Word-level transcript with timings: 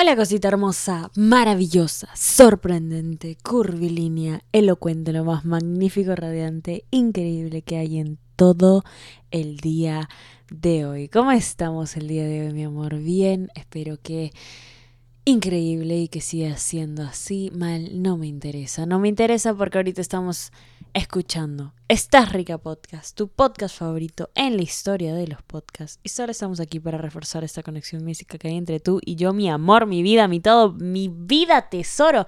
Hola 0.00 0.14
cosita 0.14 0.46
hermosa, 0.46 1.10
maravillosa, 1.16 2.08
sorprendente, 2.14 3.36
curvilínea, 3.42 4.44
elocuente, 4.52 5.12
lo 5.12 5.24
más 5.24 5.44
magnífico, 5.44 6.14
radiante, 6.14 6.84
increíble 6.92 7.62
que 7.62 7.78
hay 7.78 7.98
en 7.98 8.16
todo 8.36 8.84
el 9.32 9.56
día 9.56 10.08
de 10.52 10.86
hoy. 10.86 11.08
¿Cómo 11.08 11.32
estamos 11.32 11.96
el 11.96 12.06
día 12.06 12.24
de 12.26 12.46
hoy, 12.46 12.52
mi 12.52 12.62
amor? 12.62 12.96
Bien, 13.00 13.48
espero 13.56 13.98
que 14.00 14.30
increíble 15.24 15.98
y 15.98 16.06
que 16.06 16.20
siga 16.20 16.56
siendo 16.58 17.02
así. 17.02 17.50
Mal, 17.52 18.00
no 18.00 18.16
me 18.16 18.28
interesa. 18.28 18.86
No 18.86 19.00
me 19.00 19.08
interesa 19.08 19.52
porque 19.52 19.78
ahorita 19.78 20.00
estamos 20.00 20.52
escuchando 20.94 21.74
Estás 21.88 22.32
Rica 22.32 22.58
Podcast, 22.58 23.16
tu 23.16 23.28
podcast 23.28 23.78
favorito 23.78 24.30
en 24.34 24.56
la 24.56 24.62
historia 24.62 25.14
de 25.14 25.26
los 25.26 25.42
podcasts. 25.42 26.00
Y 26.02 26.08
solo 26.08 26.30
estamos 26.30 26.60
aquí 26.60 26.80
para 26.80 26.98
reforzar 26.98 27.44
esta 27.44 27.62
conexión 27.62 28.04
mística 28.04 28.38
que 28.38 28.48
hay 28.48 28.56
entre 28.56 28.80
tú 28.80 29.00
y 29.04 29.16
yo, 29.16 29.32
mi 29.32 29.50
amor, 29.50 29.86
mi 29.86 30.02
vida, 30.02 30.28
mi 30.28 30.40
todo, 30.40 30.72
mi 30.72 31.08
vida 31.08 31.68
tesoro. 31.68 32.26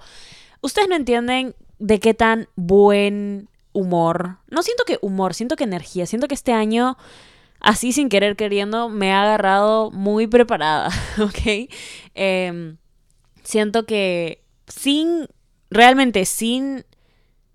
Ustedes 0.61 0.89
no 0.89 0.95
entienden 0.95 1.55
de 1.79 1.99
qué 1.99 2.13
tan 2.13 2.47
buen 2.55 3.49
humor, 3.73 4.37
no 4.49 4.63
siento 4.63 4.83
que 4.85 4.99
humor, 5.01 5.33
siento 5.33 5.55
que 5.55 5.63
energía, 5.63 6.05
siento 6.05 6.27
que 6.27 6.35
este 6.35 6.51
año, 6.51 6.97
así 7.59 7.93
sin 7.93 8.09
querer 8.09 8.35
queriendo, 8.35 8.89
me 8.89 9.11
ha 9.11 9.23
agarrado 9.23 9.91
muy 9.91 10.27
preparada, 10.27 10.89
¿ok? 11.19 11.69
Em, 12.13 12.77
siento 13.43 13.85
que 13.85 14.43
sin, 14.67 15.27
realmente 15.69 16.25
sin 16.25 16.85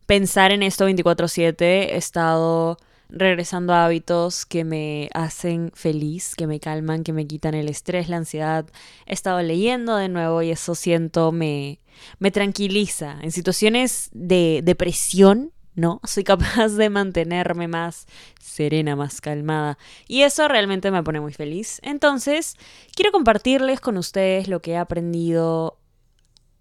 pensar 0.07 0.53
en 0.53 0.63
esto 0.63 0.87
24/7, 0.87 1.93
he 1.93 1.97
estado 1.97 2.79
regresando 3.09 3.73
a 3.73 3.85
hábitos 3.85 4.47
que 4.47 4.65
me 4.65 5.09
hacen 5.15 5.71
feliz, 5.75 6.35
que 6.35 6.47
me 6.47 6.61
calman, 6.61 7.05
que 7.05 7.13
me 7.13 7.27
quitan 7.27 7.55
el 7.55 7.69
estrés, 7.69 8.09
la 8.09 8.17
ansiedad. 8.17 8.67
He 9.07 9.15
estado 9.15 9.41
leyendo 9.43 9.97
de 9.97 10.09
nuevo 10.09 10.43
y 10.43 10.51
eso 10.51 10.75
siento 10.75 11.33
me, 11.33 11.81
me 12.19 12.31
tranquiliza. 12.31 13.19
En 13.23 13.31
situaciones 13.31 14.11
de 14.13 14.61
depresión, 14.65 15.53
¿no? 15.75 16.01
Soy 16.05 16.25
capaz 16.25 16.71
de 16.71 16.91
mantenerme 16.91 17.69
más 17.69 18.07
serena, 18.41 18.97
más 18.97 19.21
calmada. 19.21 19.79
Y 20.09 20.23
eso 20.23 20.49
realmente 20.49 20.91
me 20.91 21.03
pone 21.03 21.21
muy 21.21 21.33
feliz. 21.33 21.81
Entonces, 21.83 22.57
quiero 22.95 23.13
compartirles 23.13 23.81
con 23.81 23.97
ustedes 23.99 24.49
lo 24.49 24.61
que 24.61 24.73
he 24.73 24.77
aprendido 24.79 25.79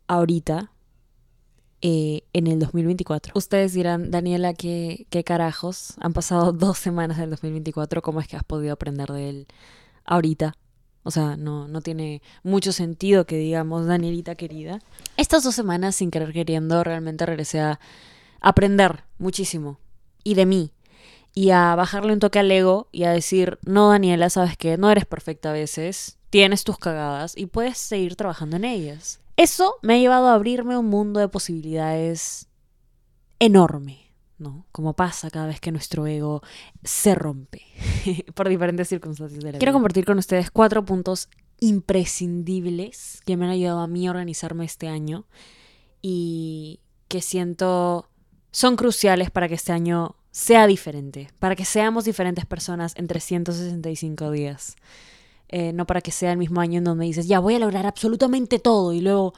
ahorita 0.08 0.72
eh, 1.88 2.24
en 2.34 2.48
el 2.48 2.58
2024. 2.58 3.34
Ustedes 3.36 3.74
dirán, 3.74 4.10
Daniela, 4.10 4.56
¿qué, 4.56 5.06
¿qué 5.12 5.24
carajos? 5.24 5.94
Han 6.00 6.14
pasado 6.14 6.52
dos 6.52 6.80
semanas 6.80 7.20
del 7.20 7.30
2024, 7.30 8.02
¿cómo 8.02 8.20
es 8.20 8.28
que 8.28 8.36
has 8.36 8.44
podido 8.44 8.74
aprender 8.74 9.12
de 9.12 9.30
él 9.30 9.48
ahorita? 10.04 10.56
O 11.04 11.12
sea, 11.12 11.38
no, 11.38 11.68
no 11.68 11.82
tiene 11.82 12.24
mucho 12.42 12.72
sentido 12.72 13.28
que 13.28 13.38
digamos, 13.38 13.86
Danielita 13.86 14.34
querida. 14.34 14.80
Estas 15.16 15.44
dos 15.44 15.54
semanas, 15.54 15.96
sin 15.96 16.10
querer 16.10 16.34
queriendo, 16.34 16.84
realmente 16.84 17.24
regresé 17.24 17.60
a 17.60 17.80
aprender 18.42 19.04
muchísimo. 19.20 19.78
Y 20.24 20.34
de 20.34 20.48
mí. 20.48 20.72
Y 21.36 21.52
a 21.52 21.76
bajarle 21.76 22.14
un 22.14 22.20
toque 22.20 22.40
al 22.40 22.50
ego 22.50 22.88
y 22.92 23.04
a 23.04 23.12
decir, 23.12 23.60
no, 23.64 23.92
Daniela, 23.92 24.32
sabes 24.32 24.58
que 24.58 24.76
no 24.80 24.90
eres 24.90 25.06
perfecta 25.06 25.52
a 25.52 25.54
veces, 25.54 26.18
tienes 26.32 26.64
tus 26.64 26.80
cagadas 26.80 27.38
y 27.38 27.46
puedes 27.46 27.78
seguir 27.78 28.16
trabajando 28.16 28.56
en 28.56 28.66
ellas. 28.66 29.20
Eso 29.38 29.76
me 29.82 29.96
ha 29.96 29.98
llevado 29.98 30.28
a 30.28 30.34
abrirme 30.34 30.78
un 30.78 30.88
mundo 30.88 31.20
de 31.20 31.28
posibilidades 31.28 32.48
enorme, 33.40 34.12
¿no? 34.38 34.66
Como 34.72 34.94
pasa 34.94 35.30
cada 35.30 35.48
vez 35.48 35.60
que 35.60 35.72
nuestro 35.72 36.08
ego 36.08 36.42
se 36.84 37.16
rompe 37.16 37.64
por 38.34 38.48
diferentes 38.50 38.88
circunstancias 38.88 39.44
de 39.44 39.54
la 39.54 39.60
Quiero 39.60 39.74
compartir 39.74 40.06
con 40.06 40.18
ustedes 40.18 40.52
cuatro 40.52 40.86
puntos 40.86 41.30
imprescindibles 41.60 43.22
que 43.26 43.38
me 43.38 43.46
han 43.46 43.52
ayudado 43.52 43.80
a 43.80 43.88
mí 43.88 44.08
a 44.08 44.12
organizarme 44.12 44.66
este 44.66 44.88
año 44.88 45.26
y 46.02 46.80
que 47.08 47.22
siento 47.22 48.10
son 48.52 48.78
cruciales 48.78 49.32
para 49.32 49.48
que 49.50 49.56
este 49.56 49.74
año 49.74 50.16
sea 50.32 50.68
diferente, 50.68 51.30
para 51.40 51.56
que 51.56 51.66
seamos 51.66 52.06
diferentes 52.06 52.46
personas 52.46 52.94
en 52.98 53.08
365 53.08 54.32
días. 54.32 54.76
Eh, 55.50 55.74
no 55.74 55.86
para 55.86 56.02
que 56.02 56.12
sea 56.12 56.32
el 56.32 56.38
mismo 56.38 56.60
año 56.60 56.80
en 56.80 56.84
donde 56.84 57.06
dices, 57.06 57.28
ya 57.28 57.40
voy 57.40 57.56
a 57.56 57.60
lograr 57.60 57.86
absolutamente 57.86 58.58
todo 58.60 58.94
y 58.94 59.02
luego 59.02 59.34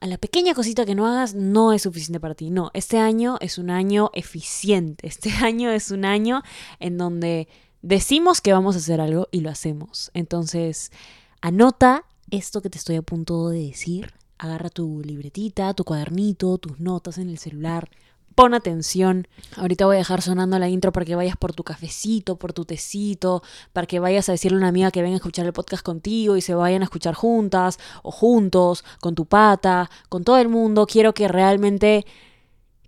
a 0.00 0.06
la 0.06 0.16
pequeña 0.16 0.54
cosita 0.54 0.86
que 0.86 0.94
no 0.94 1.06
hagas 1.06 1.34
no 1.34 1.72
es 1.72 1.82
suficiente 1.82 2.20
para 2.20 2.34
ti. 2.34 2.50
No, 2.50 2.70
este 2.74 2.98
año 2.98 3.36
es 3.40 3.58
un 3.58 3.70
año 3.70 4.10
eficiente, 4.14 5.06
este 5.08 5.30
año 5.30 5.70
es 5.70 5.90
un 5.90 6.04
año 6.04 6.42
en 6.78 6.98
donde 6.98 7.48
decimos 7.82 8.40
que 8.40 8.52
vamos 8.52 8.76
a 8.76 8.78
hacer 8.78 9.00
algo 9.00 9.28
y 9.30 9.40
lo 9.40 9.50
hacemos. 9.50 10.10
Entonces, 10.14 10.92
anota 11.40 12.04
esto 12.30 12.60
que 12.62 12.70
te 12.70 12.78
estoy 12.78 12.96
a 12.96 13.02
punto 13.02 13.48
de 13.48 13.68
decir, 13.68 14.12
agarra 14.38 14.70
tu 14.70 15.02
libretita, 15.02 15.74
tu 15.74 15.84
cuadernito, 15.84 16.58
tus 16.58 16.78
notas 16.78 17.18
en 17.18 17.30
el 17.30 17.38
celular, 17.38 17.90
pon 18.38 18.54
atención. 18.54 19.26
Ahorita 19.56 19.84
voy 19.86 19.96
a 19.96 19.98
dejar 19.98 20.22
sonando 20.22 20.60
la 20.60 20.68
intro 20.68 20.92
para 20.92 21.04
que 21.04 21.16
vayas 21.16 21.36
por 21.36 21.52
tu 21.52 21.64
cafecito, 21.64 22.36
por 22.36 22.52
tu 22.52 22.64
tecito, 22.64 23.42
para 23.72 23.88
que 23.88 23.98
vayas 23.98 24.28
a 24.28 24.32
decirle 24.32 24.54
a 24.54 24.60
una 24.60 24.68
amiga 24.68 24.92
que 24.92 25.02
venga 25.02 25.14
a 25.14 25.16
escuchar 25.16 25.44
el 25.44 25.52
podcast 25.52 25.82
contigo 25.82 26.36
y 26.36 26.40
se 26.40 26.54
vayan 26.54 26.82
a 26.82 26.84
escuchar 26.84 27.14
juntas 27.14 27.80
o 28.04 28.12
juntos, 28.12 28.84
con 29.00 29.16
tu 29.16 29.26
pata, 29.26 29.90
con 30.08 30.22
todo 30.22 30.38
el 30.38 30.48
mundo. 30.48 30.86
Quiero 30.86 31.14
que 31.14 31.26
realmente, 31.26 32.06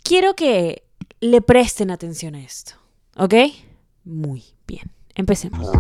quiero 0.05 0.37
que 0.37 0.85
le 1.19 1.41
presten 1.41 1.91
atención 1.91 2.37
a 2.37 2.45
esto. 2.45 2.75
¿Ok? 3.17 3.35
Muy 4.05 4.45
bien. 4.69 5.00
Empecemos. 5.15 5.71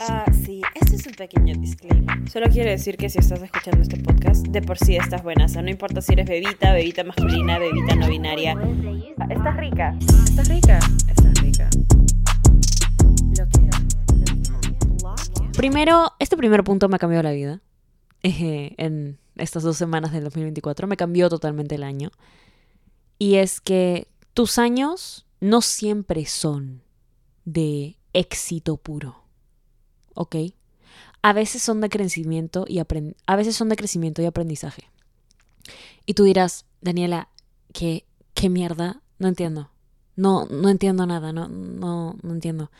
Ah, 0.00 0.24
sí, 0.44 0.60
este 0.74 0.96
es 0.96 1.06
un 1.06 1.14
pequeño 1.14 1.54
disclaimer. 1.58 2.30
Solo 2.30 2.46
quiero 2.50 2.70
decir 2.70 2.96
que 2.96 3.08
si 3.08 3.18
estás 3.18 3.42
escuchando 3.42 3.80
este 3.80 3.96
podcast, 3.96 4.46
de 4.46 4.60
por 4.60 4.78
sí 4.78 4.96
estás 4.96 5.22
buena. 5.22 5.46
O 5.46 5.48
sea, 5.48 5.62
no 5.62 5.70
importa 5.70 6.00
si 6.00 6.12
eres 6.12 6.28
bebita, 6.28 6.72
bebita 6.72 7.02
masculina, 7.02 7.58
bebita 7.58 7.94
no 7.96 8.08
binaria. 8.08 8.54
Estás 9.30 9.56
rica. 9.56 9.96
Estás 10.00 10.48
rica. 10.48 10.78
Estás 11.08 11.42
rica. 11.42 11.70
Primero, 15.56 16.12
este 16.18 16.36
primer 16.36 16.62
punto 16.64 16.88
me 16.88 16.96
ha 16.96 16.98
cambiado 16.98 17.22
la 17.22 17.32
vida. 17.32 17.62
Eh, 18.22 18.74
en 18.76 19.18
estas 19.36 19.62
dos 19.62 19.76
semanas 19.76 20.12
del 20.12 20.24
2024 20.24 20.86
me 20.86 20.98
cambió 20.98 21.30
totalmente 21.30 21.76
el 21.76 21.82
año. 21.82 22.10
Y 23.18 23.36
es 23.36 23.62
que 23.62 24.08
tus 24.34 24.58
años 24.58 25.26
no 25.40 25.62
siempre 25.62 26.26
son 26.26 26.82
de 27.46 27.95
éxito 28.16 28.78
puro. 28.78 29.22
¿Ok? 30.14 30.36
A 31.22 31.32
veces 31.32 31.62
son 31.62 31.80
de 31.80 31.90
crecimiento 31.90 32.64
y 32.66 32.78
a 32.78 33.36
veces 33.36 33.56
son 33.56 33.68
de 33.68 33.76
crecimiento 33.76 34.22
y 34.22 34.24
aprendizaje. 34.24 34.90
Y 36.06 36.14
tú 36.14 36.24
dirás, 36.24 36.64
Daniela, 36.80 37.28
¿qué, 37.72 38.06
qué 38.34 38.48
mierda? 38.48 39.02
No 39.18 39.28
entiendo. 39.28 39.70
No, 40.14 40.46
no 40.46 40.70
entiendo 40.70 41.04
nada, 41.04 41.32
no, 41.32 41.48
no, 41.48 42.16
no 42.22 42.32
entiendo. 42.32 42.70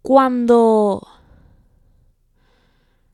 Cuando 0.00 1.06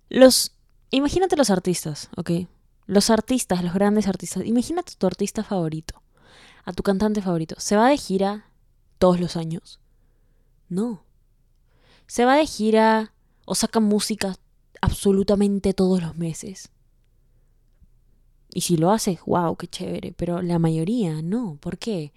los... 0.08 0.52
Imagínate 0.90 1.36
los 1.36 1.50
artistas, 1.50 2.10
¿ok? 2.16 2.30
Los 2.86 3.10
artistas, 3.10 3.64
los 3.64 3.74
grandes 3.74 4.06
artistas. 4.06 4.44
Imagínate 4.44 4.92
tu 4.96 5.06
artista 5.06 5.42
favorito, 5.42 6.02
a 6.64 6.72
tu 6.72 6.82
cantante 6.82 7.22
favorito. 7.22 7.56
Se 7.58 7.76
va 7.76 7.88
de 7.88 7.96
gira 7.96 8.49
todos 9.00 9.18
los 9.18 9.36
años. 9.36 9.80
No. 10.68 11.02
Se 12.06 12.24
va 12.24 12.36
de 12.36 12.46
gira 12.46 13.12
o 13.46 13.56
saca 13.56 13.80
música 13.80 14.36
absolutamente 14.80 15.74
todos 15.74 16.00
los 16.00 16.16
meses. 16.16 16.70
Y 18.52 18.60
si 18.60 18.76
lo 18.76 18.90
hace, 18.90 19.18
wow, 19.26 19.56
qué 19.56 19.68
chévere, 19.68 20.12
pero 20.12 20.42
la 20.42 20.58
mayoría 20.58 21.22
no. 21.22 21.56
¿Por 21.60 21.78
qué? 21.78 22.12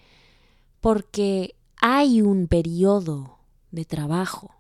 Porque 0.82 1.56
hay 1.78 2.22
un 2.22 2.48
periodo 2.48 3.40
de 3.72 3.86
trabajo, 3.86 4.52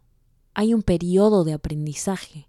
hay 0.53 0.73
un 0.73 0.81
periodo 0.81 1.43
de 1.43 1.53
aprendizaje, 1.53 2.47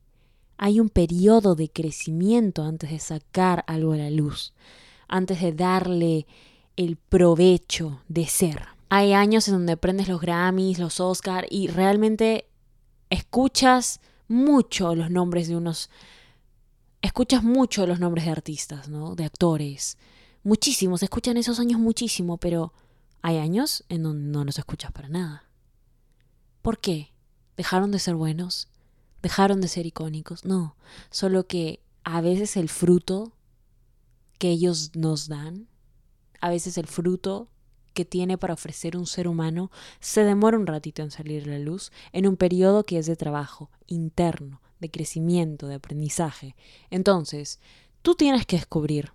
hay 0.57 0.79
un 0.79 0.89
periodo 0.89 1.57
de 1.57 1.69
crecimiento 1.69 2.63
antes 2.63 2.91
de 2.91 3.01
sacar 3.01 3.65
algo 3.67 3.93
a 3.93 3.97
la 3.97 4.11
luz, 4.11 4.55
antes 5.09 5.41
de 5.41 5.53
darle 5.53 6.27
el 6.77 6.97
provecho 6.97 8.03
de 8.09 8.27
ser. 8.27 8.74
Hay 8.89 9.13
años 9.13 9.49
en 9.49 9.55
donde 9.55 9.77
prendes 9.77 10.09
los 10.09 10.21
Grammys, 10.21 10.79
los 10.79 11.01
Oscars 11.01 11.49
y 11.51 11.69
realmente 11.69 12.49
escuchas 13.11 14.01
mucho 14.29 14.95
los 14.95 15.11
nombres 15.11 15.49
de 15.49 15.57
unos... 15.57 15.91
Escuchas 17.03 17.43
mucho 17.43 17.87
los 17.87 18.01
nombres 18.01 18.25
de 18.25 18.31
artistas, 18.31 18.89
¿no? 18.89 19.15
De 19.15 19.25
actores. 19.25 19.99
Muchísimos, 20.43 21.01
se 21.01 21.07
escuchan 21.07 21.37
esos 21.37 21.61
años 21.61 21.79
muchísimo, 21.79 22.39
pero 22.39 22.73
hay 23.21 23.39
años 23.39 23.85
en 23.89 24.03
donde 24.03 24.29
no 24.31 24.45
los 24.45 24.59
escuchas 24.59 24.93
para 24.93 25.09
nada. 25.09 25.45
¿Por 26.63 26.79
qué? 26.79 27.13
¿Dejaron 27.57 27.91
de 27.91 27.99
ser 27.99 28.15
buenos? 28.15 28.69
¿Dejaron 29.23 29.61
de 29.61 29.69
ser 29.69 29.87
icónicos? 29.87 30.45
No, 30.45 30.77
solo 31.11 31.47
que 31.47 31.81
a 32.05 32.21
veces 32.21 32.57
el 32.57 32.69
fruto 32.69 33.33
que 34.39 34.51
ellos 34.51 34.95
nos 34.95 35.29
dan, 35.29 35.69
a 36.41 36.51
veces 36.51 36.77
el 36.77 36.87
fruto 36.87 37.49
que 37.95 38.05
tiene 38.05 38.37
para 38.37 38.55
ofrecer 38.55 38.97
un 38.97 39.07
ser 39.07 39.29
humano 39.29 39.71
se 40.01 40.25
demora 40.25 40.59
un 40.59 40.67
ratito 40.67 41.03
en 41.03 41.11
salir 41.11 41.45
a 41.45 41.53
la 41.53 41.59
luz 41.59 41.93
en 42.13 42.27
un 42.27 42.37
periodo 42.37 42.85
que 42.85 42.99
es 42.99 43.07
de 43.07 43.17
trabajo 43.17 43.71
interno, 43.87 44.61
de 44.81 44.91
crecimiento, 44.91 45.67
de 45.67 45.77
aprendizaje. 45.77 46.57
Entonces, 46.91 47.61
tú 48.03 48.15
tienes 48.15 48.45
que 48.45 48.57
descubrir 48.57 49.13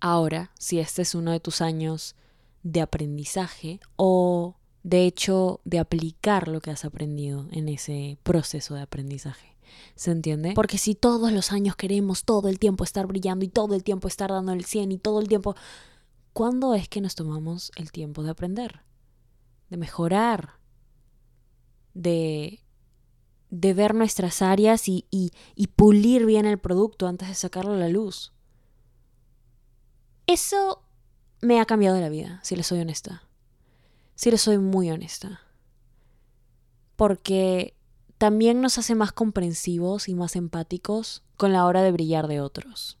ahora 0.00 0.50
si 0.58 0.80
este 0.80 1.02
es 1.02 1.14
uno 1.14 1.30
de 1.30 1.40
tus 1.40 1.60
años 1.60 2.16
de 2.62 2.80
aprendizaje 2.80 3.80
o 3.96 4.56
de 4.82 5.06
hecho 5.06 5.60
de 5.64 5.78
aplicar 5.78 6.48
lo 6.48 6.60
que 6.60 6.70
has 6.70 6.84
aprendido 6.84 7.46
en 7.52 7.68
ese 7.68 8.18
proceso 8.22 8.74
de 8.74 8.82
aprendizaje. 8.82 9.54
¿Se 9.94 10.10
entiende? 10.10 10.52
Porque 10.54 10.78
si 10.78 10.94
todos 10.94 11.32
los 11.32 11.52
años 11.52 11.76
queremos 11.76 12.24
todo 12.24 12.48
el 12.48 12.58
tiempo 12.58 12.84
estar 12.84 13.06
brillando 13.06 13.44
y 13.44 13.48
todo 13.48 13.74
el 13.74 13.82
tiempo 13.82 14.08
estar 14.08 14.30
dando 14.30 14.52
el 14.52 14.64
100 14.64 14.92
y 14.92 14.98
todo 14.98 15.20
el 15.20 15.28
tiempo... 15.28 15.54
¿Cuándo 16.34 16.74
es 16.74 16.88
que 16.88 17.00
nos 17.00 17.14
tomamos 17.14 17.70
el 17.76 17.92
tiempo 17.92 18.24
de 18.24 18.30
aprender? 18.30 18.82
De 19.70 19.76
mejorar, 19.76 20.58
de, 21.94 22.60
de 23.50 23.72
ver 23.72 23.94
nuestras 23.94 24.42
áreas 24.42 24.88
y, 24.88 25.06
y, 25.12 25.30
y 25.54 25.68
pulir 25.68 26.26
bien 26.26 26.44
el 26.44 26.58
producto 26.58 27.06
antes 27.06 27.28
de 27.28 27.34
sacarlo 27.34 27.74
a 27.74 27.76
la 27.76 27.88
luz. 27.88 28.32
Eso 30.26 30.82
me 31.40 31.60
ha 31.60 31.66
cambiado 31.66 32.00
la 32.00 32.08
vida, 32.08 32.40
si 32.42 32.56
le 32.56 32.64
soy 32.64 32.80
honesta. 32.80 33.28
Si 34.16 34.32
le 34.32 34.38
soy 34.38 34.58
muy 34.58 34.90
honesta. 34.90 35.40
Porque 36.96 37.76
también 38.18 38.60
nos 38.60 38.76
hace 38.76 38.96
más 38.96 39.12
comprensivos 39.12 40.08
y 40.08 40.16
más 40.16 40.34
empáticos 40.34 41.22
con 41.36 41.52
la 41.52 41.64
hora 41.64 41.82
de 41.82 41.92
brillar 41.92 42.26
de 42.26 42.40
otros. 42.40 42.98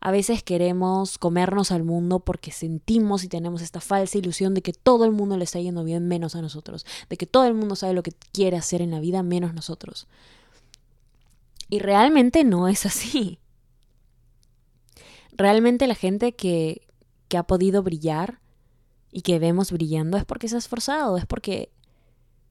A 0.00 0.10
veces 0.10 0.42
queremos 0.42 1.18
comernos 1.18 1.72
al 1.72 1.84
mundo 1.84 2.20
porque 2.20 2.52
sentimos 2.52 3.22
y 3.22 3.28
tenemos 3.28 3.60
esta 3.60 3.80
falsa 3.80 4.16
ilusión 4.16 4.54
de 4.54 4.62
que 4.62 4.72
todo 4.72 5.04
el 5.04 5.12
mundo 5.12 5.36
le 5.36 5.44
está 5.44 5.60
yendo 5.60 5.84
bien 5.84 6.08
menos 6.08 6.34
a 6.34 6.42
nosotros, 6.42 6.86
de 7.10 7.16
que 7.18 7.26
todo 7.26 7.44
el 7.44 7.54
mundo 7.54 7.76
sabe 7.76 7.92
lo 7.92 8.02
que 8.02 8.12
quiere 8.32 8.56
hacer 8.56 8.80
en 8.80 8.90
la 8.90 9.00
vida 9.00 9.22
menos 9.22 9.52
nosotros. 9.52 10.08
Y 11.68 11.80
realmente 11.80 12.44
no 12.44 12.66
es 12.66 12.86
así. 12.86 13.38
Realmente 15.32 15.86
la 15.86 15.94
gente 15.94 16.32
que, 16.32 16.86
que 17.28 17.36
ha 17.36 17.42
podido 17.42 17.82
brillar 17.82 18.40
y 19.12 19.22
que 19.22 19.38
vemos 19.38 19.70
brillando 19.70 20.16
es 20.16 20.24
porque 20.24 20.48
se 20.48 20.56
ha 20.56 20.58
esforzado, 20.58 21.16
es 21.16 21.26
porque 21.26 21.70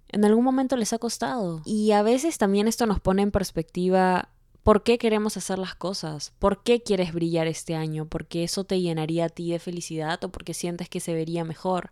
en 0.10 0.26
algún 0.26 0.44
momento 0.44 0.76
les 0.76 0.94
ha 0.94 1.00
costado. 1.00 1.62
Y 1.66 1.92
a 1.92 2.02
veces 2.04 2.38
también 2.38 2.68
esto 2.68 2.86
nos 2.86 3.00
pone 3.00 3.22
en 3.22 3.32
perspectiva 3.32 4.30
por 4.70 4.84
qué 4.84 5.00
queremos 5.00 5.36
hacer 5.36 5.58
las 5.58 5.74
cosas, 5.74 6.32
por 6.38 6.62
qué 6.62 6.84
quieres 6.84 7.12
brillar 7.12 7.48
este 7.48 7.74
año, 7.74 8.06
porque 8.06 8.44
eso 8.44 8.66
te 8.66 8.80
llenaría 8.80 9.26
a 9.26 9.30
ti 9.30 9.52
de 9.52 9.58
felicidad 9.58 10.24
o 10.24 10.30
porque 10.30 10.54
sientes 10.54 10.88
que 10.88 11.00
se 11.00 11.12
vería 11.12 11.44
mejor 11.44 11.90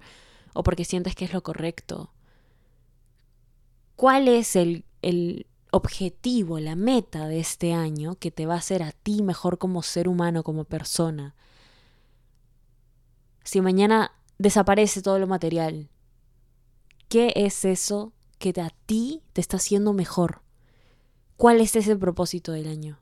o 0.53 0.61
porque 0.61 0.85
sientes 0.85 1.15
que 1.15 1.25
es 1.25 1.33
lo 1.33 1.41
correcto. 1.41 2.11
¿Cuál 3.95 4.27
es 4.27 4.55
el, 4.55 4.85
el 5.01 5.47
objetivo, 5.71 6.59
la 6.59 6.75
meta 6.75 7.27
de 7.27 7.39
este 7.39 7.73
año 7.73 8.13
que 8.13 8.29
te 8.29 8.45
va 8.45 8.53
a 8.53 8.59
hacer 8.59 8.83
a 8.83 8.91
ti 8.91 9.23
mejor 9.23 9.57
como 9.57 9.81
ser 9.81 10.07
humano, 10.07 10.43
como 10.43 10.63
persona? 10.63 11.33
Si 13.43 13.59
mañana 13.59 14.11
desaparece 14.37 15.01
todo 15.01 15.17
lo 15.17 15.25
material, 15.25 15.89
¿qué 17.09 17.33
es 17.37 17.65
eso 17.65 18.13
que 18.37 18.49
a 18.61 18.69
ti 18.85 19.23
te 19.33 19.41
está 19.41 19.57
haciendo 19.57 19.93
mejor? 19.93 20.43
¿Cuál 21.37 21.61
es 21.61 21.75
ese 21.75 21.95
propósito 21.95 22.51
del 22.51 22.67
año? 22.67 22.99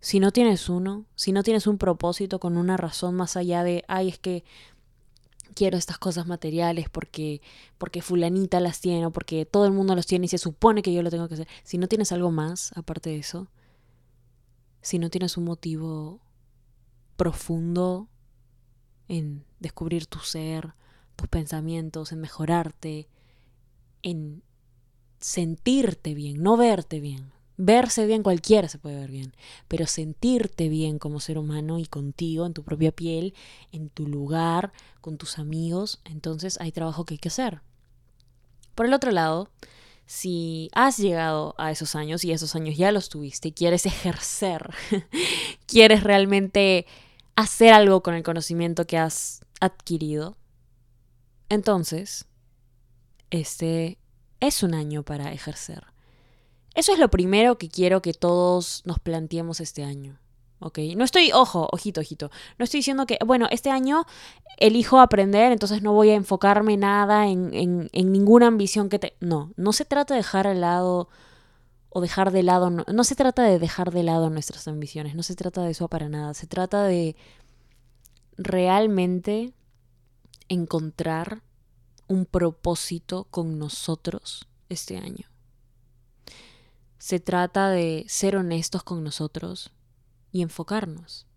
Si 0.00 0.20
no 0.20 0.30
tienes 0.30 0.68
uno, 0.68 1.06
si 1.14 1.32
no 1.32 1.42
tienes 1.42 1.66
un 1.66 1.78
propósito 1.78 2.38
con 2.38 2.58
una 2.58 2.76
razón 2.76 3.14
más 3.14 3.36
allá 3.36 3.64
de, 3.64 3.82
ay, 3.88 4.10
es 4.10 4.18
que 4.18 4.44
quiero 5.54 5.78
estas 5.78 5.96
cosas 5.96 6.26
materiales 6.26 6.90
porque 6.90 7.40
porque 7.78 8.02
fulanita 8.02 8.60
las 8.60 8.80
tiene 8.80 9.06
o 9.06 9.10
porque 9.10 9.46
todo 9.46 9.64
el 9.64 9.72
mundo 9.72 9.94
los 9.94 10.06
tiene 10.06 10.26
y 10.26 10.28
se 10.28 10.36
supone 10.36 10.82
que 10.82 10.92
yo 10.92 11.02
lo 11.02 11.10
tengo 11.10 11.28
que 11.28 11.34
hacer. 11.34 11.48
Si 11.64 11.78
no 11.78 11.88
tienes 11.88 12.12
algo 12.12 12.30
más 12.30 12.76
aparte 12.76 13.10
de 13.10 13.16
eso, 13.16 13.48
si 14.82 14.98
no 14.98 15.08
tienes 15.08 15.38
un 15.38 15.44
motivo 15.44 16.20
profundo 17.16 18.08
en 19.08 19.46
descubrir 19.60 20.06
tu 20.06 20.18
ser, 20.18 20.74
tus 21.16 21.26
pensamientos, 21.28 22.12
en 22.12 22.20
mejorarte, 22.20 23.08
en 24.02 24.42
sentirte 25.20 26.12
bien, 26.12 26.42
no 26.42 26.58
verte 26.58 27.00
bien. 27.00 27.35
Verse 27.56 28.06
bien 28.06 28.22
cualquiera 28.22 28.68
se 28.68 28.78
puede 28.78 28.96
ver 28.96 29.10
bien, 29.10 29.34
pero 29.66 29.86
sentirte 29.86 30.68
bien 30.68 30.98
como 30.98 31.20
ser 31.20 31.38
humano 31.38 31.78
y 31.78 31.86
contigo, 31.86 32.44
en 32.44 32.52
tu 32.52 32.62
propia 32.62 32.92
piel, 32.92 33.34
en 33.72 33.88
tu 33.88 34.06
lugar, 34.06 34.72
con 35.00 35.16
tus 35.16 35.38
amigos, 35.38 36.00
entonces 36.04 36.60
hay 36.60 36.72
trabajo 36.72 37.04
que 37.04 37.14
hay 37.14 37.18
que 37.18 37.28
hacer. 37.28 37.62
Por 38.74 38.86
el 38.86 38.92
otro 38.92 39.10
lado, 39.10 39.48
si 40.04 40.68
has 40.74 40.98
llegado 40.98 41.54
a 41.56 41.70
esos 41.70 41.94
años 41.94 42.24
y 42.24 42.32
esos 42.32 42.54
años 42.54 42.76
ya 42.76 42.92
los 42.92 43.08
tuviste 43.08 43.52
quieres 43.52 43.86
ejercer, 43.86 44.70
quieres 45.66 46.02
realmente 46.02 46.86
hacer 47.36 47.72
algo 47.72 48.02
con 48.02 48.14
el 48.14 48.22
conocimiento 48.22 48.86
que 48.86 48.98
has 48.98 49.40
adquirido, 49.60 50.36
entonces, 51.48 52.26
este 53.30 53.98
es 54.40 54.62
un 54.62 54.74
año 54.74 55.02
para 55.04 55.32
ejercer. 55.32 55.84
Eso 56.76 56.92
es 56.92 56.98
lo 56.98 57.08
primero 57.08 57.56
que 57.56 57.70
quiero 57.70 58.02
que 58.02 58.12
todos 58.12 58.82
nos 58.84 58.98
planteemos 59.00 59.60
este 59.60 59.82
año. 59.82 60.20
¿Ok? 60.58 60.78
No 60.96 61.04
estoy, 61.04 61.32
ojo, 61.32 61.68
ojito, 61.72 62.00
ojito. 62.02 62.30
No 62.58 62.64
estoy 62.64 62.78
diciendo 62.78 63.06
que, 63.06 63.18
bueno, 63.24 63.48
este 63.50 63.70
año 63.70 64.04
elijo 64.58 65.00
aprender, 65.00 65.52
entonces 65.52 65.82
no 65.82 65.94
voy 65.94 66.10
a 66.10 66.14
enfocarme 66.14 66.76
nada 66.76 67.28
en, 67.28 67.52
en, 67.54 67.88
en 67.92 68.12
ninguna 68.12 68.46
ambición 68.46 68.90
que 68.90 68.98
te... 68.98 69.16
No, 69.20 69.52
no 69.56 69.72
se 69.72 69.86
trata 69.86 70.14
de 70.14 70.18
dejar 70.18 70.46
al 70.46 70.60
lado 70.60 71.08
o 71.88 72.02
dejar 72.02 72.30
de 72.30 72.42
lado, 72.42 72.68
no, 72.68 72.84
no 72.92 73.04
se 73.04 73.14
trata 73.14 73.42
de 73.42 73.58
dejar 73.58 73.90
de 73.90 74.02
lado 74.02 74.28
nuestras 74.28 74.68
ambiciones, 74.68 75.14
no 75.14 75.22
se 75.22 75.34
trata 75.34 75.62
de 75.62 75.70
eso 75.70 75.88
para 75.88 76.10
nada, 76.10 76.34
se 76.34 76.46
trata 76.46 76.84
de 76.84 77.16
realmente 78.36 79.54
encontrar 80.48 81.42
un 82.06 82.26
propósito 82.26 83.24
con 83.30 83.58
nosotros 83.58 84.46
este 84.68 84.98
año. 84.98 85.26
Se 87.06 87.20
trata 87.20 87.70
de 87.70 88.04
ser 88.08 88.34
honestos 88.34 88.82
con 88.82 89.04
nosotros 89.04 89.72
y 90.32 90.42
enfocarnos. 90.42 91.28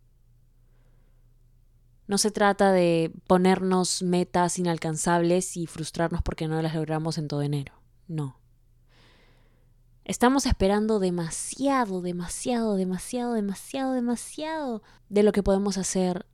No 2.08 2.18
se 2.18 2.32
trata 2.32 2.72
de 2.72 3.14
ponernos 3.28 4.02
metas 4.02 4.58
inalcanzables 4.58 5.56
y 5.58 5.68
frustrarnos 5.68 6.24
porque 6.24 6.48
no 6.48 6.60
las 6.64 6.74
logramos 6.74 7.20
en 7.20 7.28
todo 7.28 7.44
enero. 7.44 7.76
No. 8.08 8.40
Estamos 10.06 10.48
esperando 10.48 10.98
demasiado, 10.98 12.02
demasiado, 12.02 12.76
demasiado, 12.76 13.34
demasiado, 13.34 13.94
demasiado 13.94 14.82
de 15.10 15.22
lo 15.22 15.32
que 15.34 15.44
podemos 15.44 15.78
hacer 15.78 16.26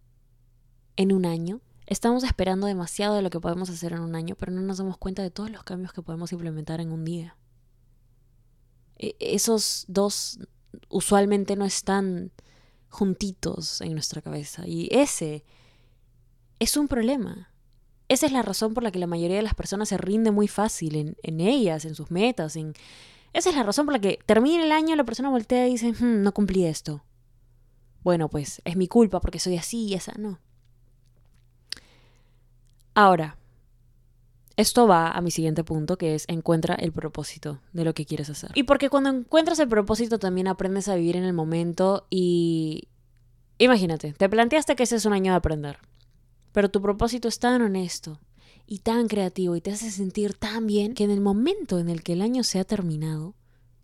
en 0.96 1.12
un 1.12 1.26
año. 1.26 1.60
Estamos 1.88 2.24
esperando 2.24 2.68
demasiado 2.68 3.16
de 3.16 3.22
lo 3.22 3.30
que 3.30 3.42
podemos 3.42 3.70
hacer 3.70 3.92
en 3.92 4.00
un 4.00 4.16
año, 4.16 4.36
pero 4.40 4.54
no 4.54 4.62
nos 4.62 4.78
damos 4.78 4.98
cuenta 4.98 5.24
de 5.24 5.30
todos 5.30 5.50
los 5.50 5.66
cambios 5.66 5.92
que 5.92 6.02
podemos 6.02 6.32
implementar 6.32 6.80
en 6.80 6.94
un 6.94 7.04
día. 7.04 7.36
E, 8.98 9.16
esos 9.20 9.86
dos 9.88 10.40
usualmente 10.90 11.56
no 11.56 11.66
están 11.66 12.32
juntitos 12.90 13.82
en 13.82 13.94
nuestra 13.94 14.22
cabeza 14.22 14.68
y 14.68 14.88
ese 14.92 15.44
es 16.60 16.78
un 16.78 16.88
problema. 16.88 17.52
Esa 18.08 18.28
es 18.28 18.32
la 18.32 18.44
razón 18.44 18.74
por 18.74 18.84
la 18.84 18.92
que 18.92 19.00
la 19.00 19.08
mayoría 19.08 19.38
de 19.38 19.44
las 19.44 19.56
personas 19.56 19.90
se 19.90 19.98
rinde 19.98 20.32
muy 20.32 20.48
fácil 20.48 20.96
en, 20.96 21.18
en 21.24 21.40
ellas, 21.40 21.86
en 21.86 21.96
sus 21.96 22.12
metas. 22.12 22.56
En... 22.56 22.74
Esa 23.34 23.50
es 23.50 23.56
la 23.56 23.64
razón 23.64 23.86
por 23.86 23.94
la 23.94 24.00
que 24.00 24.20
termina 24.26 24.64
el 24.64 24.72
año, 24.72 24.96
la 24.96 25.04
persona 25.04 25.30
voltea 25.30 25.68
y 25.68 25.72
dice, 25.72 25.92
hmm, 25.92 26.22
no 26.22 26.34
cumplí 26.34 26.66
esto. 26.66 27.04
Bueno, 28.04 28.30
pues 28.30 28.62
es 28.64 28.76
mi 28.76 28.88
culpa 28.88 29.20
porque 29.20 29.40
soy 29.40 29.58
así 29.58 29.88
y 29.88 29.96
esa. 29.96 30.14
No. 30.20 30.40
Ahora, 32.94 33.38
esto 34.58 34.88
va 34.88 35.12
a 35.12 35.22
mi 35.22 35.32
siguiente 35.32 35.64
punto, 35.64 35.98
que 35.98 36.16
es 36.16 36.26
encuentra 36.28 36.76
el 36.76 36.92
propósito 36.94 37.60
de 37.74 37.84
lo 37.84 37.94
que 37.94 38.06
quieres 38.06 38.30
hacer. 38.30 38.52
Y 38.56 38.64
porque 38.64 38.90
cuando 38.90 39.10
encuentras 39.10 39.60
el 39.60 39.68
propósito 39.68 40.18
también 40.18 40.48
aprendes 40.48 40.88
a 40.88 40.96
vivir 40.96 41.16
en 41.16 41.24
el 41.24 41.34
momento 41.34 42.08
y... 42.10 42.88
Imagínate, 43.58 44.14
te 44.14 44.28
planteaste 44.28 44.76
que 44.76 44.84
ese 44.84 44.98
es 44.98 45.06
un 45.06 45.14
año 45.14 45.32
de 45.32 45.38
aprender, 45.38 45.80
pero 46.52 46.70
tu 46.70 46.82
propósito 46.82 47.30
es 47.30 47.40
tan 47.40 47.62
honesto 47.62 48.20
y 48.68 48.80
tan 48.80 49.08
creativo 49.08 49.56
y 49.56 49.62
te 49.62 49.72
hace 49.72 49.92
sentir 49.92 50.34
tan 50.34 50.68
bien 50.68 50.94
que 50.94 51.06
en 51.06 51.12
el 51.12 51.22
momento 51.22 51.80
en 51.80 51.88
el 51.88 52.04
que 52.04 52.14
el 52.14 52.22
año 52.22 52.44
se 52.44 52.60
ha 52.60 52.66
terminado, 52.66 53.34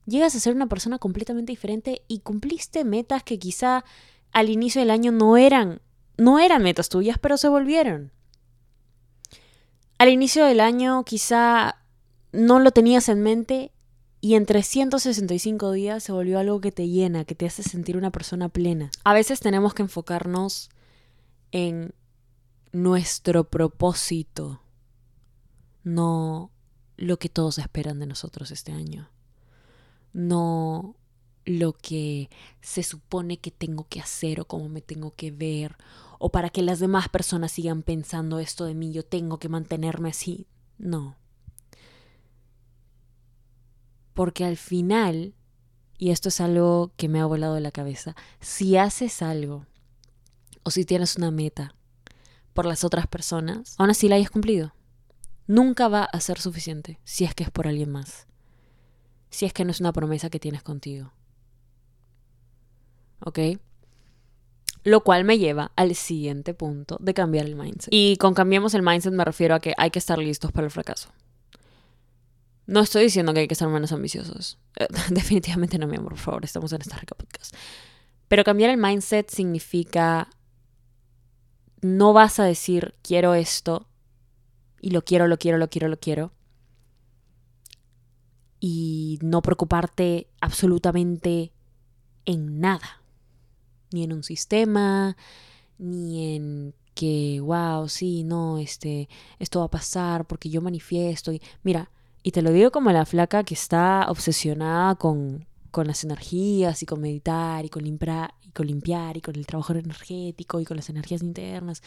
llegas 0.06 0.36
a 0.36 0.40
ser 0.40 0.56
una 0.56 0.68
persona 0.68 1.00
completamente 1.00 1.54
diferente 1.54 2.04
y 2.08 2.20
cumpliste 2.20 2.84
metas 2.84 3.24
que 3.24 3.40
quizá 3.40 3.86
al 4.32 4.50
inicio 4.50 4.82
del 4.82 4.92
año 4.92 5.12
no 5.12 5.38
eran, 5.38 5.82
no 6.18 6.40
eran 6.40 6.64
metas 6.64 6.90
tuyas, 6.90 7.18
pero 7.20 7.38
se 7.38 7.48
volvieron. 7.48 8.12
Al 10.02 10.10
inicio 10.10 10.48
del 10.48 10.62
año 10.62 11.04
quizá 11.04 11.76
no 12.32 12.60
lo 12.60 12.72
tenías 12.72 13.08
en 13.08 13.22
mente 13.22 13.72
y 14.20 14.34
en 14.34 14.48
365 14.48 15.72
días 15.74 16.02
se 16.02 16.12
volvió 16.12 16.40
algo 16.40 16.60
que 16.60 16.72
te 16.72 16.88
llena, 16.88 17.24
que 17.24 17.36
te 17.36 17.46
hace 17.46 17.62
sentir 17.62 17.98
una 17.98 18.10
persona 18.10 18.50
plena. 18.50 18.90
A 19.04 19.14
veces 19.14 19.42
tenemos 19.42 19.76
que 19.76 19.84
enfocarnos 19.84 20.72
en 21.52 21.94
nuestro 22.72 23.44
propósito, 23.44 24.64
no 25.84 26.50
lo 26.98 27.20
que 27.20 27.30
todos 27.30 27.60
esperan 27.60 28.00
de 28.00 28.08
nosotros 28.08 28.50
este 28.50 28.72
año, 28.72 29.12
no 30.14 30.96
lo 31.46 31.74
que 31.74 32.30
se 32.62 32.84
supone 32.84 33.38
que 33.38 33.52
tengo 33.52 33.88
que 33.88 34.00
hacer 34.00 34.40
o 34.40 34.46
cómo 34.46 34.70
me 34.70 34.82
tengo 34.82 35.16
que 35.16 35.32
ver, 35.32 35.78
o 36.20 36.30
para 36.30 36.50
que 36.50 36.62
las 36.62 36.80
demás 36.80 37.10
personas 37.10 37.52
sigan 37.52 37.82
pensando 37.82 38.40
esto 38.40 38.66
de 38.66 38.76
mí, 38.76 38.92
yo 38.92 39.04
tengo 39.04 39.40
que 39.40 39.50
mantenerme 39.50 40.10
así. 40.10 40.48
No. 40.78 41.18
Porque 44.14 44.46
al 44.46 44.58
final, 44.58 45.34
y 45.98 46.12
esto 46.12 46.30
es 46.30 46.40
algo 46.40 46.92
que 46.96 47.10
me 47.10 47.20
ha 47.20 47.26
volado 47.26 47.56
de 47.56 47.62
la 47.62 47.72
cabeza, 47.72 48.16
si 48.40 48.78
haces 48.78 49.22
algo 49.22 49.66
o 50.64 50.70
si 50.70 50.86
tienes 50.86 51.16
una 51.16 51.32
meta 51.32 51.76
por 52.54 52.66
las 52.66 52.84
otras 52.84 53.08
personas, 53.08 53.76
aún 53.80 53.90
así 53.90 54.08
la 54.08 54.16
hayas 54.18 54.30
cumplido. 54.30 54.74
Nunca 55.48 55.88
va 55.88 56.04
a 56.04 56.20
ser 56.20 56.40
suficiente 56.40 57.00
si 57.04 57.24
es 57.24 57.34
que 57.34 57.44
es 57.44 57.50
por 57.50 57.68
alguien 57.68 57.90
más. 57.90 58.28
Si 59.30 59.46
es 59.46 59.54
que 59.54 59.66
no 59.66 59.72
es 59.72 59.80
una 59.80 59.94
promesa 59.94 60.30
que 60.30 60.40
tienes 60.40 60.62
contigo. 60.62 61.14
¿Ok? 63.24 63.40
Lo 64.84 65.04
cual 65.04 65.24
me 65.24 65.38
lleva 65.38 65.72
al 65.76 65.96
siguiente 65.96 66.54
punto 66.54 66.98
de 67.00 67.14
cambiar 67.14 67.46
el 67.46 67.56
mindset. 67.56 67.90
Y 67.92 68.18
con 68.18 68.34
cambiamos 68.34 68.74
el 68.74 68.82
mindset 68.82 69.14
me 69.14 69.24
refiero 69.24 69.56
a 69.56 69.60
que 69.60 69.74
hay 69.78 69.92
que 69.92 70.00
estar 70.00 70.18
listos 70.18 70.52
para 70.52 70.66
el 70.66 70.72
fracaso. 70.72 71.10
No 72.66 72.80
estoy 72.80 73.04
diciendo 73.04 73.34
que 73.34 73.42
hay 73.42 73.48
que 73.48 73.56
ser 73.56 73.68
menos 73.68 73.92
ambiciosos. 73.92 74.58
Eh, 74.78 74.88
definitivamente 75.10 75.78
no, 75.78 75.88
mi 75.88 75.98
amor, 75.98 76.14
por 76.14 76.20
favor, 76.20 76.46
estamos 76.46 76.72
en 76.74 76.82
esta 76.82 76.98
rica 76.98 77.16
podcast. 77.16 77.56
Pero 78.28 78.44
cambiar 78.44 78.70
el 78.70 78.78
mindset 78.78 79.30
significa 79.30 80.30
no 81.82 82.14
vas 82.14 82.40
a 82.40 82.46
decir 82.46 82.96
quiero 83.02 83.34
esto 83.34 83.88
y 84.80 84.92
lo 84.92 85.04
quiero, 85.04 85.28
lo 85.28 85.38
quiero, 85.38 85.58
lo 85.58 85.70
quiero, 85.70 85.88
lo 85.90 86.00
quiero. 86.00 86.32
Y 88.60 89.20
no 89.22 89.42
preocuparte 89.42 90.28
absolutamente 90.40 91.52
en 92.26 92.60
nada. 92.60 93.01
Ni 93.92 94.04
en 94.04 94.14
un 94.14 94.24
sistema, 94.24 95.18
ni 95.78 96.36
en 96.36 96.74
que, 96.94 97.40
wow, 97.42 97.88
sí, 97.90 98.24
no, 98.24 98.58
este, 98.58 99.10
esto 99.40 99.60
va 99.60 99.66
a 99.66 99.72
pasar 99.72 100.26
porque 100.26 100.50
yo 100.50 100.62
manifiesto. 100.62 101.32
Y, 101.32 101.42
mira, 101.64 101.92
y 102.24 102.32
te 102.32 102.42
lo 102.42 102.52
digo 102.52 102.72
como 102.72 102.92
la 102.92 103.06
flaca 103.06 103.44
que 103.44 103.54
está 103.54 104.06
obsesionada 104.10 104.96
con, 104.96 105.48
con 105.72 105.88
las 105.88 106.04
energías 106.04 106.84
y 106.84 106.86
con 106.86 107.02
meditar 107.02 107.66
y 107.66 107.70
con, 107.70 107.84
limpiar, 107.84 108.34
y 108.42 108.52
con 108.52 108.68
limpiar 108.68 109.18
y 109.18 109.22
con 109.22 109.36
el 109.36 109.48
trabajo 109.48 109.74
energético 109.74 110.60
y 110.60 110.66
con 110.66 110.78
las 110.78 110.90
energías 110.90 111.24
internas. 111.24 111.82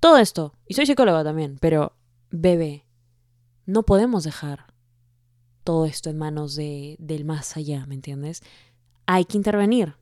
Todo 0.00 0.18
esto. 0.18 0.52
Y 0.66 0.74
soy 0.74 0.86
psicóloga 0.86 1.24
también, 1.24 1.58
pero 1.60 1.94
bebé, 2.30 2.84
no 3.64 3.82
podemos 3.84 4.24
dejar 4.24 4.66
todo 5.64 5.86
esto 5.86 6.10
en 6.10 6.18
manos 6.18 6.54
de, 6.54 6.96
del 7.00 7.24
más 7.24 7.56
allá, 7.56 7.86
¿me 7.86 7.96
entiendes? 7.96 8.42
Hay 9.06 9.24
que 9.24 9.36
intervenir. 9.36 9.96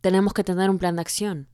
Tenemos 0.00 0.32
que 0.32 0.44
tener 0.44 0.70
un 0.70 0.78
plan 0.78 0.96
de 0.96 1.02
acción. 1.02 1.48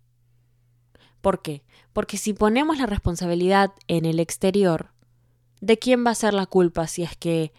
¿Por 1.21 1.43
qué? 1.43 1.65
Porque 1.93 2.19
si 2.19 2.33
ponemos 2.33 2.79
la 2.79 2.87
responsabilidad 2.87 3.73
en 3.89 4.05
el 4.05 4.21
exterior, 4.21 4.93
¿de 5.61 5.79
quién 5.79 6.07
va 6.07 6.11
a 6.11 6.15
ser 6.15 6.35
la 6.35 6.47
culpa 6.47 6.87
si 6.87 7.03
es 7.03 7.17
que 7.17 7.53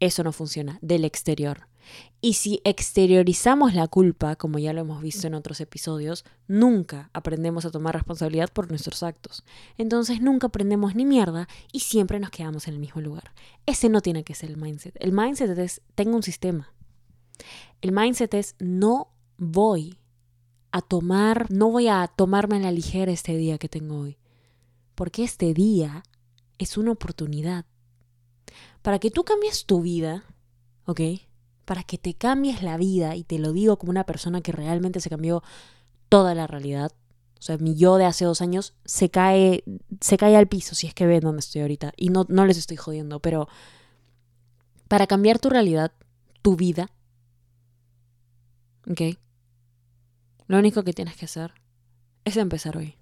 eso 0.00 0.24
no 0.24 0.32
funciona? 0.32 0.78
Del 0.82 1.04
exterior. 1.04 1.68
Y 2.20 2.34
si 2.34 2.60
exteriorizamos 2.64 3.74
la 3.74 3.88
culpa, 3.88 4.36
como 4.36 4.58
ya 4.58 4.72
lo 4.72 4.80
hemos 4.80 5.02
visto 5.02 5.26
en 5.26 5.34
otros 5.34 5.60
episodios, 5.60 6.24
nunca 6.48 7.10
aprendemos 7.12 7.64
a 7.64 7.70
tomar 7.70 7.94
responsabilidad 7.94 8.50
por 8.52 8.68
nuestros 8.68 9.02
actos. 9.02 9.44
Entonces 9.78 10.20
nunca 10.20 10.48
aprendemos 10.48 10.94
ni 10.94 11.04
mierda 11.04 11.48
y 11.72 11.80
siempre 11.80 12.20
nos 12.20 12.30
quedamos 12.30 12.68
en 12.68 12.74
el 12.74 12.80
mismo 12.80 13.00
lugar. 13.00 13.32
Ese 13.66 13.88
no 13.88 14.00
tiene 14.00 14.24
que 14.24 14.34
ser 14.34 14.50
el 14.50 14.56
mindset. 14.56 14.96
El 15.00 15.12
mindset 15.12 15.56
es, 15.58 15.80
tengo 15.94 16.16
un 16.16 16.22
sistema. 16.22 16.72
El 17.80 17.92
mindset 17.92 18.34
es, 18.34 18.54
no 18.58 19.12
voy 19.38 19.99
a 20.72 20.82
tomar, 20.82 21.50
no 21.50 21.70
voy 21.70 21.88
a 21.88 22.06
tomarme 22.08 22.56
a 22.56 22.60
la 22.60 22.72
ligera 22.72 23.12
este 23.12 23.36
día 23.36 23.58
que 23.58 23.68
tengo 23.68 24.00
hoy. 24.00 24.18
Porque 24.94 25.24
este 25.24 25.54
día 25.54 26.04
es 26.58 26.76
una 26.76 26.92
oportunidad. 26.92 27.64
Para 28.82 28.98
que 28.98 29.10
tú 29.10 29.24
cambies 29.24 29.66
tu 29.66 29.82
vida, 29.82 30.24
¿ok? 30.86 31.00
para 31.70 31.84
que 31.84 31.98
te 31.98 32.14
cambies 32.14 32.64
la 32.64 32.76
vida, 32.76 33.14
y 33.14 33.22
te 33.22 33.38
lo 33.38 33.52
digo 33.52 33.78
como 33.78 33.90
una 33.90 34.02
persona 34.02 34.40
que 34.40 34.50
realmente 34.50 34.98
se 34.98 35.08
cambió 35.08 35.44
toda 36.08 36.34
la 36.34 36.48
realidad. 36.48 36.90
O 37.38 37.42
sea, 37.42 37.58
mi 37.58 37.76
yo 37.76 37.96
de 37.96 38.06
hace 38.06 38.24
dos 38.24 38.42
años 38.42 38.74
se 38.84 39.08
cae, 39.08 39.62
se 40.00 40.16
cae 40.16 40.36
al 40.36 40.48
piso, 40.48 40.74
si 40.74 40.88
es 40.88 40.94
que 40.94 41.06
ven 41.06 41.20
donde 41.20 41.38
estoy 41.38 41.60
ahorita. 41.62 41.92
Y 41.96 42.08
no, 42.08 42.26
no 42.28 42.44
les 42.44 42.58
estoy 42.58 42.76
jodiendo, 42.76 43.20
pero 43.20 43.46
para 44.88 45.06
cambiar 45.06 45.38
tu 45.38 45.48
realidad, 45.48 45.92
tu 46.42 46.56
vida, 46.56 46.90
¿ok? 48.90 49.16
Lo 50.50 50.58
único 50.58 50.82
que 50.82 50.92
tienes 50.92 51.16
que 51.16 51.26
hacer 51.26 51.54
es 52.24 52.36
empezar 52.36 52.76
hoy. 52.76 52.96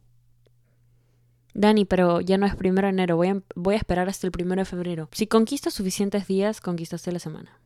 Dani, 1.55 1.87
pero 1.87 2.21
ya 2.21 2.37
no 2.37 2.45
es 2.45 2.55
primero 2.55 2.88
de 2.88 2.93
enero, 2.93 3.17
voy 3.17 3.28
a, 3.28 3.43
voy 3.55 3.75
a 3.75 3.78
esperar 3.78 4.07
hasta 4.07 4.26
el 4.26 4.33
primero 4.33 4.61
de 4.61 4.67
febrero. 4.67 5.09
Si 5.12 5.26
conquistas 5.26 5.73
suficientes 5.73 6.26
días, 6.26 6.61
conquistaste 6.61 7.11
la 7.11 7.21
semana. 7.21 7.59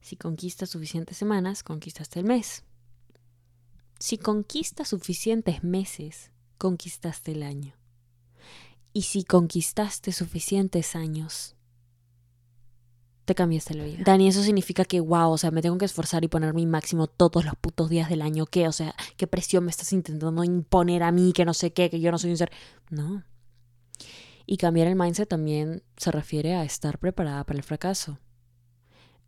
Si 0.00 0.16
conquistas 0.16 0.70
suficientes 0.70 1.16
semanas, 1.16 1.62
conquistaste 1.62 2.18
el 2.18 2.26
mes. 2.26 2.64
Si 4.00 4.18
conquistas 4.18 4.88
suficientes 4.88 5.62
meses, 5.62 6.32
conquistaste 6.58 7.30
el 7.30 7.44
año. 7.44 7.72
Y 8.92 9.02
si 9.02 9.22
conquistaste 9.22 10.10
suficientes 10.10 10.96
años, 10.96 11.54
te 13.26 13.34
cambiaste 13.34 13.74
la 13.74 13.84
vida. 13.84 13.98
Dani, 14.04 14.28
eso 14.28 14.42
significa 14.42 14.86
que, 14.86 15.00
wow, 15.00 15.30
o 15.30 15.38
sea, 15.38 15.50
me 15.50 15.60
tengo 15.60 15.76
que 15.76 15.84
esforzar 15.84 16.24
y 16.24 16.28
poner 16.28 16.54
mi 16.54 16.64
máximo 16.64 17.06
todos 17.06 17.44
los 17.44 17.54
putos 17.56 17.90
días 17.90 18.08
del 18.08 18.22
año. 18.22 18.46
¿Qué? 18.46 18.66
O 18.68 18.72
sea, 18.72 18.94
¿qué 19.18 19.26
presión 19.26 19.64
me 19.64 19.70
estás 19.70 19.92
intentando 19.92 20.42
imponer 20.42 21.02
a 21.02 21.12
mí? 21.12 21.34
Que 21.34 21.44
no 21.44 21.52
sé 21.52 21.74
qué, 21.74 21.90
que 21.90 22.00
yo 22.00 22.10
no 22.10 22.18
soy 22.18 22.30
un 22.30 22.38
ser. 22.38 22.50
No. 22.88 23.22
Y 24.46 24.56
cambiar 24.56 24.86
el 24.86 24.96
mindset 24.96 25.28
también 25.28 25.82
se 25.98 26.10
refiere 26.10 26.54
a 26.54 26.64
estar 26.64 26.98
preparada 26.98 27.44
para 27.44 27.58
el 27.58 27.64
fracaso 27.64 28.18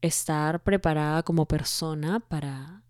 estar 0.00 0.62
preparada 0.62 1.22
como 1.22 1.46
persona 1.46 2.20
para 2.20 2.82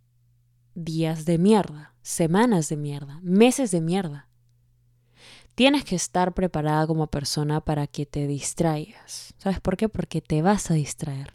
días 0.75 1.25
de 1.25 1.39
mierda, 1.39 1.95
semanas 2.03 2.69
de 2.69 2.77
mierda, 2.77 3.21
meses 3.23 3.71
de 3.71 3.81
mierda. 3.81 4.28
Tienes 5.59 5.85
que 5.85 5.97
estar 5.97 6.35
preparada 6.35 6.87
como 6.87 7.09
persona 7.09 7.61
para 7.61 7.89
que 7.89 8.07
te 8.07 8.29
distraigas. 8.29 9.35
¿Sabes 9.39 9.59
por 9.59 9.77
qué? 9.77 9.89
Porque 9.89 10.21
te 10.21 10.41
vas 10.41 10.71
a 10.71 10.75
distraer. 10.75 11.35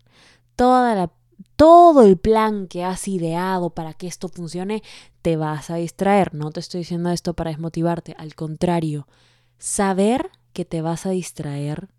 Toda 0.55 1.11
todo 1.57 2.03
el 2.03 2.17
plan 2.17 2.67
que 2.67 2.85
has 2.85 3.09
ideado 3.09 3.71
para 3.71 3.93
que 3.93 4.07
esto 4.07 4.29
funcione, 4.29 4.81
te 5.21 5.35
vas 5.35 5.69
a 5.69 5.75
distraer. 5.75 6.33
No 6.33 6.51
te 6.51 6.61
estoy 6.61 6.79
diciendo 6.79 7.09
esto 7.09 7.33
para 7.33 7.49
desmotivarte. 7.49 8.15
Al 8.17 8.33
contrario, 8.33 9.09
saber 9.57 10.31
que 10.53 10.63
te 10.63 10.81
vas 10.81 11.05
a 11.05 11.09
distraer 11.09 11.89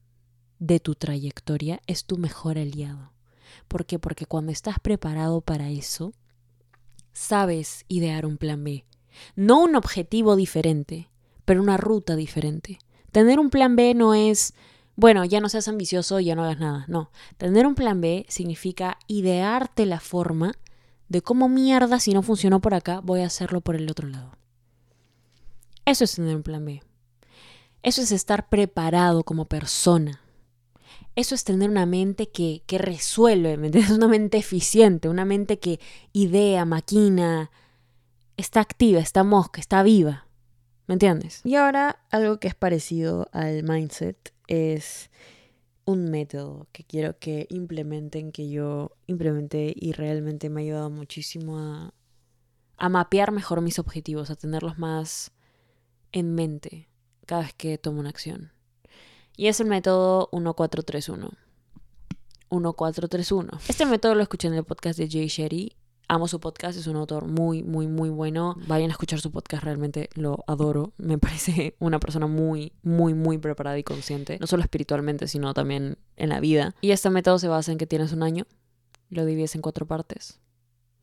de 0.58 0.80
tu 0.80 0.94
trayectoria 0.94 1.82
es 1.86 2.06
tu 2.06 2.16
mejor 2.16 2.56
aliado. 2.56 3.12
¿Por 3.68 3.84
qué? 3.84 3.98
Porque 3.98 4.24
cuando 4.24 4.50
estás 4.50 4.80
preparado 4.80 5.42
para 5.42 5.68
eso, 5.68 6.14
sabes 7.12 7.84
idear 7.86 8.24
un 8.24 8.38
plan 8.38 8.64
B. 8.64 8.86
No 9.36 9.62
un 9.62 9.76
objetivo 9.76 10.36
diferente, 10.36 11.10
pero 11.44 11.62
una 11.62 11.76
ruta 11.76 12.16
diferente. 12.16 12.78
Tener 13.12 13.38
un 13.38 13.50
plan 13.50 13.76
B 13.76 13.94
no 13.94 14.14
es, 14.14 14.54
bueno, 14.96 15.24
ya 15.24 15.40
no 15.40 15.48
seas 15.48 15.68
ambicioso, 15.68 16.20
ya 16.20 16.34
no 16.34 16.44
hagas 16.44 16.58
nada. 16.58 16.84
No, 16.88 17.10
tener 17.36 17.66
un 17.66 17.74
plan 17.74 18.00
B 18.00 18.26
significa 18.28 18.98
idearte 19.06 19.86
la 19.86 20.00
forma 20.00 20.52
de 21.08 21.22
cómo 21.22 21.48
mierda, 21.48 22.00
si 22.00 22.12
no 22.12 22.22
funcionó 22.22 22.60
por 22.60 22.74
acá, 22.74 23.00
voy 23.00 23.20
a 23.20 23.26
hacerlo 23.26 23.60
por 23.60 23.76
el 23.76 23.90
otro 23.90 24.08
lado. 24.08 24.32
Eso 25.84 26.04
es 26.04 26.14
tener 26.14 26.34
un 26.34 26.42
plan 26.42 26.64
B. 26.64 26.82
Eso 27.82 28.00
es 28.00 28.10
estar 28.12 28.48
preparado 28.48 29.24
como 29.24 29.44
persona. 29.44 30.20
Eso 31.16 31.34
es 31.34 31.44
tener 31.44 31.70
una 31.70 31.86
mente 31.86 32.30
que, 32.30 32.62
que 32.66 32.78
resuelve, 32.78 33.56
¿me 33.56 33.66
entiendes? 33.66 33.92
Una 33.96 34.08
mente 34.08 34.38
eficiente, 34.38 35.08
una 35.08 35.24
mente 35.24 35.58
que 35.58 35.78
idea, 36.12 36.64
maquina, 36.64 37.50
está 38.36 38.60
activa, 38.60 39.00
está 39.00 39.22
mosca, 39.22 39.60
está 39.60 39.82
viva. 39.82 40.23
¿Me 40.86 40.94
entiendes? 40.94 41.40
Y 41.44 41.54
ahora 41.56 42.04
algo 42.10 42.38
que 42.38 42.48
es 42.48 42.54
parecido 42.54 43.28
al 43.32 43.62
mindset 43.62 44.34
es 44.46 45.10
un 45.86 46.10
método 46.10 46.66
que 46.72 46.84
quiero 46.84 47.18
que 47.18 47.46
implementen, 47.50 48.32
que 48.32 48.48
yo 48.50 48.92
implementé 49.06 49.72
y 49.74 49.92
realmente 49.92 50.50
me 50.50 50.60
ha 50.60 50.64
ayudado 50.64 50.90
muchísimo 50.90 51.58
a, 51.58 51.94
a 52.76 52.88
mapear 52.88 53.32
mejor 53.32 53.60
mis 53.60 53.78
objetivos, 53.78 54.30
a 54.30 54.36
tenerlos 54.36 54.78
más 54.78 55.32
en 56.12 56.34
mente 56.34 56.88
cada 57.26 57.42
vez 57.42 57.54
que 57.54 57.78
tomo 57.78 58.00
una 58.00 58.10
acción. 58.10 58.52
Y 59.36 59.48
es 59.48 59.60
el 59.60 59.66
método 59.66 60.28
1431. 60.32 61.30
1431. 62.50 63.60
Este 63.68 63.86
método 63.86 64.14
lo 64.14 64.22
escuché 64.22 64.48
en 64.48 64.54
el 64.54 64.64
podcast 64.64 64.98
de 64.98 65.08
Jay 65.10 65.28
Sherry 65.28 65.76
amo 66.08 66.28
su 66.28 66.40
podcast, 66.40 66.78
es 66.78 66.86
un 66.86 66.96
autor 66.96 67.26
muy, 67.26 67.62
muy, 67.62 67.86
muy 67.86 68.08
bueno. 68.08 68.56
Vayan 68.66 68.90
a 68.90 68.92
escuchar 68.92 69.20
su 69.20 69.30
podcast, 69.30 69.64
realmente 69.64 70.08
lo 70.14 70.44
adoro. 70.46 70.92
Me 70.96 71.18
parece 71.18 71.76
una 71.80 71.98
persona 72.00 72.26
muy, 72.26 72.72
muy, 72.82 73.14
muy 73.14 73.38
preparada 73.38 73.78
y 73.78 73.84
consciente, 73.84 74.38
no 74.38 74.46
solo 74.46 74.62
espiritualmente, 74.62 75.28
sino 75.28 75.54
también 75.54 75.98
en 76.16 76.28
la 76.28 76.40
vida. 76.40 76.74
Y 76.80 76.90
este 76.90 77.10
método 77.10 77.38
se 77.38 77.48
basa 77.48 77.72
en 77.72 77.78
que 77.78 77.86
tienes 77.86 78.12
un 78.12 78.22
año, 78.22 78.46
lo 79.10 79.24
divides 79.24 79.54
en 79.54 79.62
cuatro 79.62 79.86
partes. 79.86 80.40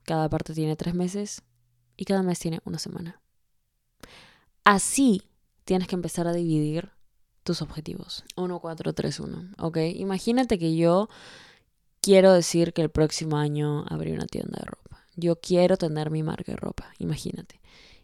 Cada 0.03 0.29
parte 0.29 0.53
tiene 0.53 0.75
tres 0.75 0.93
meses 0.93 1.43
y 1.97 2.05
cada 2.05 2.23
mes 2.23 2.39
tiene 2.39 2.59
una 2.65 2.79
semana. 2.79 3.21
Así 4.63 5.23
tienes 5.65 5.87
que 5.87 5.95
empezar 5.95 6.27
a 6.27 6.33
dividir 6.33 6.91
tus 7.43 7.61
objetivos. 7.61 8.23
1, 8.35 8.59
4, 8.59 8.93
3, 8.93 9.19
1. 9.19 9.51
¿Ok? 9.59 9.77
Imagínate 9.95 10.59
que 10.59 10.75
yo 10.75 11.09
quiero 12.01 12.33
decir 12.33 12.73
que 12.73 12.81
el 12.81 12.89
próximo 12.89 13.37
año 13.37 13.85
abrí 13.87 14.11
una 14.11 14.25
tienda 14.25 14.59
de 14.59 14.65
ropa. 14.65 14.90
Yo 15.15 15.39
quiero 15.39 15.77
tener 15.77 16.09
mi 16.09 16.23
marca 16.23 16.51
de 16.51 16.57
ropa, 16.57 16.91
imagínate. 16.99 17.61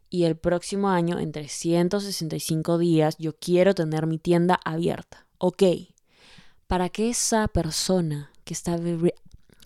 Y 0.10 0.24
el 0.24 0.38
próximo 0.38 0.90
año, 0.90 1.20
en 1.20 1.32
365 1.32 2.78
días, 2.78 3.18
yo 3.18 3.38
quiero 3.38 3.76
tener 3.76 4.08
mi 4.08 4.18
tienda 4.18 4.60
abierta. 4.64 5.28
Ok. 5.38 5.64
Para 6.68 6.90
que 6.90 7.10
esa 7.10 7.48
persona 7.48 8.32
que 8.44 8.54
está 8.54 8.78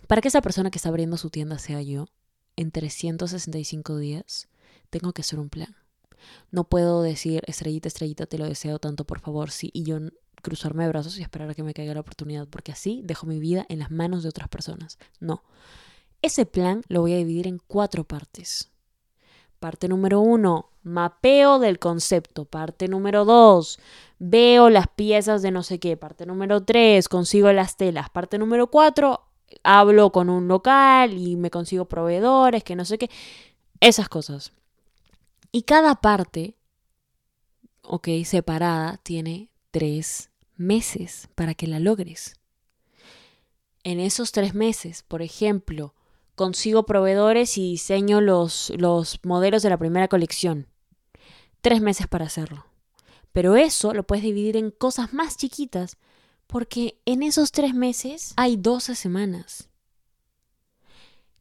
para 0.08 0.20
que 0.20 0.28
esa 0.28 0.42
persona 0.42 0.70
que 0.70 0.78
está 0.78 0.88
abriendo 0.88 1.16
su 1.16 1.30
tienda 1.30 1.58
sea 1.58 1.80
yo, 1.80 2.06
en 2.56 2.70
365 2.70 3.96
días, 3.96 4.48
tengo 4.90 5.12
que 5.12 5.22
hacer 5.22 5.38
un 5.38 5.48
plan. 5.48 5.74
No 6.50 6.64
puedo 6.64 7.02
decir, 7.02 7.42
estrellita, 7.46 7.88
estrellita, 7.88 8.26
te 8.26 8.38
lo 8.38 8.46
deseo 8.46 8.78
tanto, 8.78 9.04
por 9.04 9.20
favor, 9.20 9.50
sí, 9.50 9.70
y 9.72 9.84
yo 9.84 9.98
cruzarme 10.42 10.84
de 10.84 10.90
brazos 10.90 11.18
y 11.18 11.22
esperar 11.22 11.50
a 11.50 11.54
que 11.54 11.62
me 11.62 11.72
caiga 11.72 11.94
la 11.94 12.00
oportunidad, 12.00 12.46
porque 12.48 12.72
así 12.72 13.00
dejo 13.04 13.26
mi 13.26 13.38
vida 13.38 13.64
en 13.68 13.78
las 13.78 13.90
manos 13.90 14.22
de 14.22 14.28
otras 14.28 14.48
personas. 14.48 14.98
No. 15.20 15.44
Ese 16.22 16.46
plan 16.46 16.82
lo 16.88 17.00
voy 17.00 17.14
a 17.14 17.16
dividir 17.18 17.48
en 17.48 17.58
cuatro 17.58 18.04
partes. 18.04 18.70
Parte 19.58 19.88
número 19.88 20.20
uno, 20.20 20.70
mapeo 20.82 21.58
del 21.58 21.78
concepto. 21.78 22.44
Parte 22.44 22.88
número 22.88 23.24
dos, 23.24 23.78
veo 24.18 24.70
las 24.70 24.86
piezas 24.88 25.42
de 25.42 25.50
no 25.50 25.62
sé 25.62 25.80
qué. 25.80 25.96
Parte 25.96 26.24
número 26.24 26.64
tres, 26.64 27.08
consigo 27.08 27.52
las 27.52 27.76
telas. 27.76 28.08
Parte 28.10 28.38
número 28.38 28.68
cuatro, 28.68 29.20
hablo 29.64 30.12
con 30.12 30.30
un 30.30 30.48
local 30.48 31.12
y 31.12 31.36
me 31.36 31.50
consigo 31.50 31.86
proveedores, 31.86 32.64
que 32.64 32.76
no 32.76 32.84
sé 32.84 32.98
qué. 32.98 33.10
Esas 33.80 34.08
cosas. 34.08 34.52
Y 35.50 35.62
cada 35.62 35.96
parte, 35.96 36.56
ok, 37.82 38.08
separada, 38.24 38.98
tiene 39.02 39.50
tres 39.70 40.30
meses 40.56 41.28
para 41.34 41.54
que 41.54 41.66
la 41.66 41.80
logres. 41.80 42.36
En 43.84 43.98
esos 43.98 44.30
tres 44.30 44.54
meses, 44.54 45.02
por 45.02 45.22
ejemplo, 45.22 45.94
consigo 46.42 46.86
proveedores 46.86 47.56
y 47.56 47.70
diseño 47.70 48.20
los, 48.20 48.72
los 48.76 49.20
modelos 49.22 49.62
de 49.62 49.70
la 49.70 49.78
primera 49.78 50.08
colección. 50.08 50.66
Tres 51.60 51.80
meses 51.80 52.08
para 52.08 52.24
hacerlo. 52.24 52.66
Pero 53.30 53.54
eso 53.54 53.94
lo 53.94 54.02
puedes 54.02 54.24
dividir 54.24 54.56
en 54.56 54.72
cosas 54.72 55.12
más 55.12 55.36
chiquitas 55.36 55.98
porque 56.48 57.00
en 57.06 57.22
esos 57.22 57.52
tres 57.52 57.74
meses 57.74 58.34
hay 58.36 58.56
12 58.56 58.96
semanas. 58.96 59.68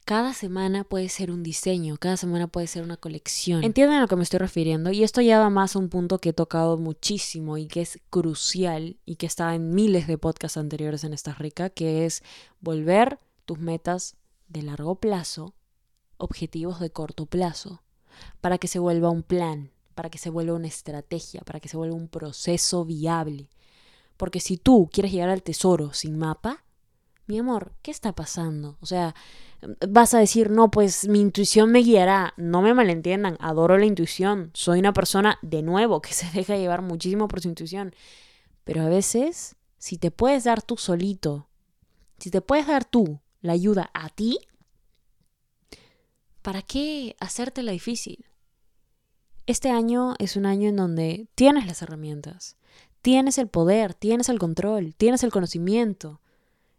Cada 0.05 0.36
semana 0.36 0.84
puede 0.84 1.10
ser 1.10 1.31
un 1.31 1.41
diseño, 1.41 1.98
cada 1.98 2.15
semana 2.15 2.46
puede 2.46 2.67
ser 2.67 2.84
una 2.84 2.98
colección. 2.98 3.64
Entienden 3.64 3.98
a 3.98 4.01
lo 4.01 4.07
que 4.07 4.16
me 4.16 4.24
estoy 4.24 4.37
refiriendo 4.37 4.92
y 4.92 5.03
esto 5.03 5.22
ya 5.22 5.40
va 5.40 5.50
más 5.50 5.75
a 5.75 5.79
un 5.79 5.90
punto 5.90 6.20
que 6.20 6.29
he 6.29 6.33
tocado 6.33 6.77
muchísimo 6.77 7.57
y 7.57 7.66
que 7.66 7.81
es 7.81 8.00
crucial 8.11 8.98
y 9.03 9.16
que 9.16 9.25
está 9.25 9.55
en 9.55 9.74
miles 9.74 10.05
de 10.05 10.20
podcasts 10.20 10.57
anteriores 10.57 11.03
en 11.03 11.14
esta 11.14 11.33
rica, 11.33 11.72
que 11.72 12.05
es 12.05 12.22
volver 12.59 13.18
tus 13.46 13.57
metas 13.57 14.16
de 14.51 14.64
largo 14.64 14.96
plazo, 14.96 15.55
objetivos 16.18 16.79
de 16.79 16.92
corto 16.92 17.25
plazo, 17.25 17.81
para 18.42 18.57
que 18.57 18.68
se 18.68 18.79
vuelva 18.79 19.09
un 19.09 19.24
plan, 19.24 19.72
para 19.96 20.09
que 20.09 20.18
se 20.18 20.29
vuelva 20.29 20.55
una 20.55 20.68
estrategia, 20.68 21.42
para 21.42 21.59
que 21.59 21.70
se 21.70 21.77
vuelva 21.77 21.96
un 21.96 22.07
proceso 22.07 22.85
viable. 22.85 23.50
Porque 24.18 24.40
si 24.40 24.57
tú 24.57 24.90
quieres 24.92 25.11
llegar 25.11 25.29
al 25.29 25.44
tesoro 25.44 25.94
sin 25.94 26.18
mapa, 26.18 26.64
mi 27.27 27.40
amor, 27.40 27.72
¿qué 27.81 27.92
está 27.92 28.14
pasando? 28.14 28.77
O 28.81 28.85
sea, 28.85 29.16
vas 29.87 30.14
a 30.14 30.20
decir, 30.20 30.50
no, 30.50 30.70
pues 30.70 31.07
mi 31.07 31.22
intuición 31.22 31.72
me 31.72 31.79
guiará. 31.79 32.33
No 32.35 32.61
me 32.61 32.74
malentiendan, 32.74 33.37
adoro 33.40 33.77
la 33.77 33.85
intuición. 33.85 34.51
Soy 34.53 34.79
una 34.79 34.94
persona, 34.94 35.40
de 35.42 35.61
nuevo, 35.61 36.01
que 36.01 36.14
se 36.14 36.29
deja 36.31 36.57
llevar 36.57 36.81
muchísimo 36.81 37.27
por 37.27 37.42
su 37.42 37.50
intuición. 37.50 37.96
Pero 38.64 38.83
a 38.83 38.90
veces, 38.90 39.55
si 39.77 39.98
te 39.98 40.11
puedes 40.11 40.44
dar 40.44 40.61
tú 40.61 40.77
solito, 40.77 41.48
si 42.20 42.29
te 42.29 42.42
puedes 42.42 42.68
dar 42.68 42.85
tú 42.85 43.20
la 43.42 43.54
ayuda 43.54 43.90
a 43.94 44.10
ti, 44.10 44.40
¿para 46.42 46.62
qué 46.62 47.16
hacértela 47.20 47.72
difícil? 47.72 48.25
Este 49.48 49.70
año 49.70 50.16
es 50.20 50.36
un 50.36 50.46
año 50.46 50.70
en 50.70 50.75
donde 50.75 51.27
tienes 51.36 51.66
las 51.66 51.82
herramientas, 51.82 52.58
tienes 53.01 53.38
el 53.38 53.48
poder, 53.48 53.94
tienes 53.94 54.30
el 54.30 54.40
control, 54.40 54.96
tienes 54.96 55.24
el 55.24 55.32
conocimiento. 55.32 56.22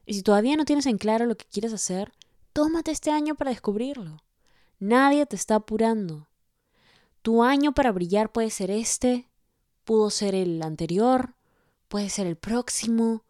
Y 0.07 0.15
si 0.15 0.23
todavía 0.23 0.57
no 0.57 0.65
tienes 0.65 0.87
en 0.87 0.99
claro 0.99 1.27
lo 1.27 1.37
que 1.37 1.45
quieres 1.45 1.73
hacer, 1.73 2.13
tómate 2.53 2.91
este 2.91 3.11
año 3.11 3.35
para 3.35 3.51
descubrirlo. 3.51 4.23
Nadie 4.79 5.27
te 5.27 5.37
está 5.37 5.57
apurando. 5.57 6.29
Tu 7.23 7.43
año 7.43 7.73
para 7.73 7.93
brillar 7.93 8.33
puede 8.33 8.51
ser 8.51 8.71
este, 8.71 9.29
pudo 9.85 10.11
ser 10.11 10.35
el 10.35 10.63
anterior, 10.63 11.35
puede 11.89 12.09
ser 12.09 12.27
el 12.27 12.37
próximo, 12.37 13.25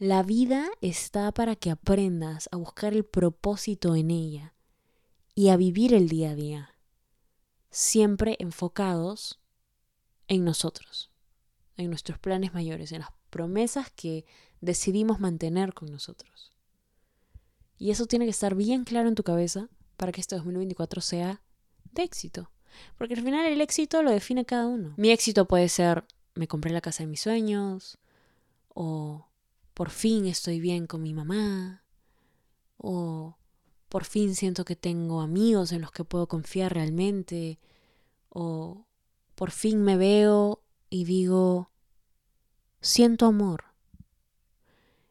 la 0.00 0.22
vida 0.22 0.70
está 0.80 1.30
para 1.30 1.56
que 1.56 1.70
aprendas 1.70 2.48
a 2.52 2.56
buscar 2.56 2.94
el 2.94 3.04
propósito 3.04 3.94
en 3.94 4.10
ella 4.10 4.54
y 5.34 5.50
a 5.50 5.58
vivir 5.58 5.92
el 5.92 6.08
día 6.08 6.30
a 6.30 6.34
día, 6.34 6.74
siempre 7.70 8.36
enfocados 8.40 9.40
en 10.26 10.42
nosotros, 10.42 11.10
en 11.76 11.90
nuestros 11.90 12.18
planes 12.18 12.54
mayores, 12.54 12.92
en 12.92 13.00
las 13.00 13.10
promesas 13.28 13.90
que 13.90 14.24
decidimos 14.62 15.20
mantener 15.20 15.74
con 15.74 15.92
nosotros. 15.92 16.50
Y 17.76 17.90
eso 17.90 18.06
tiene 18.06 18.24
que 18.24 18.30
estar 18.30 18.54
bien 18.54 18.84
claro 18.84 19.06
en 19.06 19.14
tu 19.14 19.22
cabeza 19.22 19.68
para 19.98 20.12
que 20.12 20.22
este 20.22 20.34
2024 20.34 21.02
sea 21.02 21.42
de 21.92 22.04
éxito. 22.04 22.50
Porque 22.96 23.14
al 23.14 23.22
final 23.22 23.44
el 23.44 23.60
éxito 23.60 24.02
lo 24.02 24.10
define 24.10 24.46
cada 24.46 24.66
uno. 24.66 24.94
Mi 24.96 25.10
éxito 25.10 25.46
puede 25.46 25.68
ser, 25.68 26.04
me 26.34 26.48
compré 26.48 26.72
la 26.72 26.80
casa 26.80 27.02
de 27.02 27.08
mis 27.08 27.20
sueños, 27.20 27.98
o 28.70 29.29
por 29.80 29.88
fin 29.88 30.26
estoy 30.26 30.60
bien 30.60 30.86
con 30.86 31.02
mi 31.02 31.14
mamá, 31.14 31.82
o 32.76 33.38
por 33.88 34.04
fin 34.04 34.34
siento 34.34 34.66
que 34.66 34.76
tengo 34.76 35.22
amigos 35.22 35.72
en 35.72 35.80
los 35.80 35.90
que 35.90 36.04
puedo 36.04 36.26
confiar 36.28 36.74
realmente, 36.74 37.58
o 38.28 38.84
por 39.34 39.50
fin 39.50 39.82
me 39.82 39.96
veo 39.96 40.62
y 40.90 41.04
digo, 41.04 41.70
siento 42.82 43.24
amor. 43.24 43.64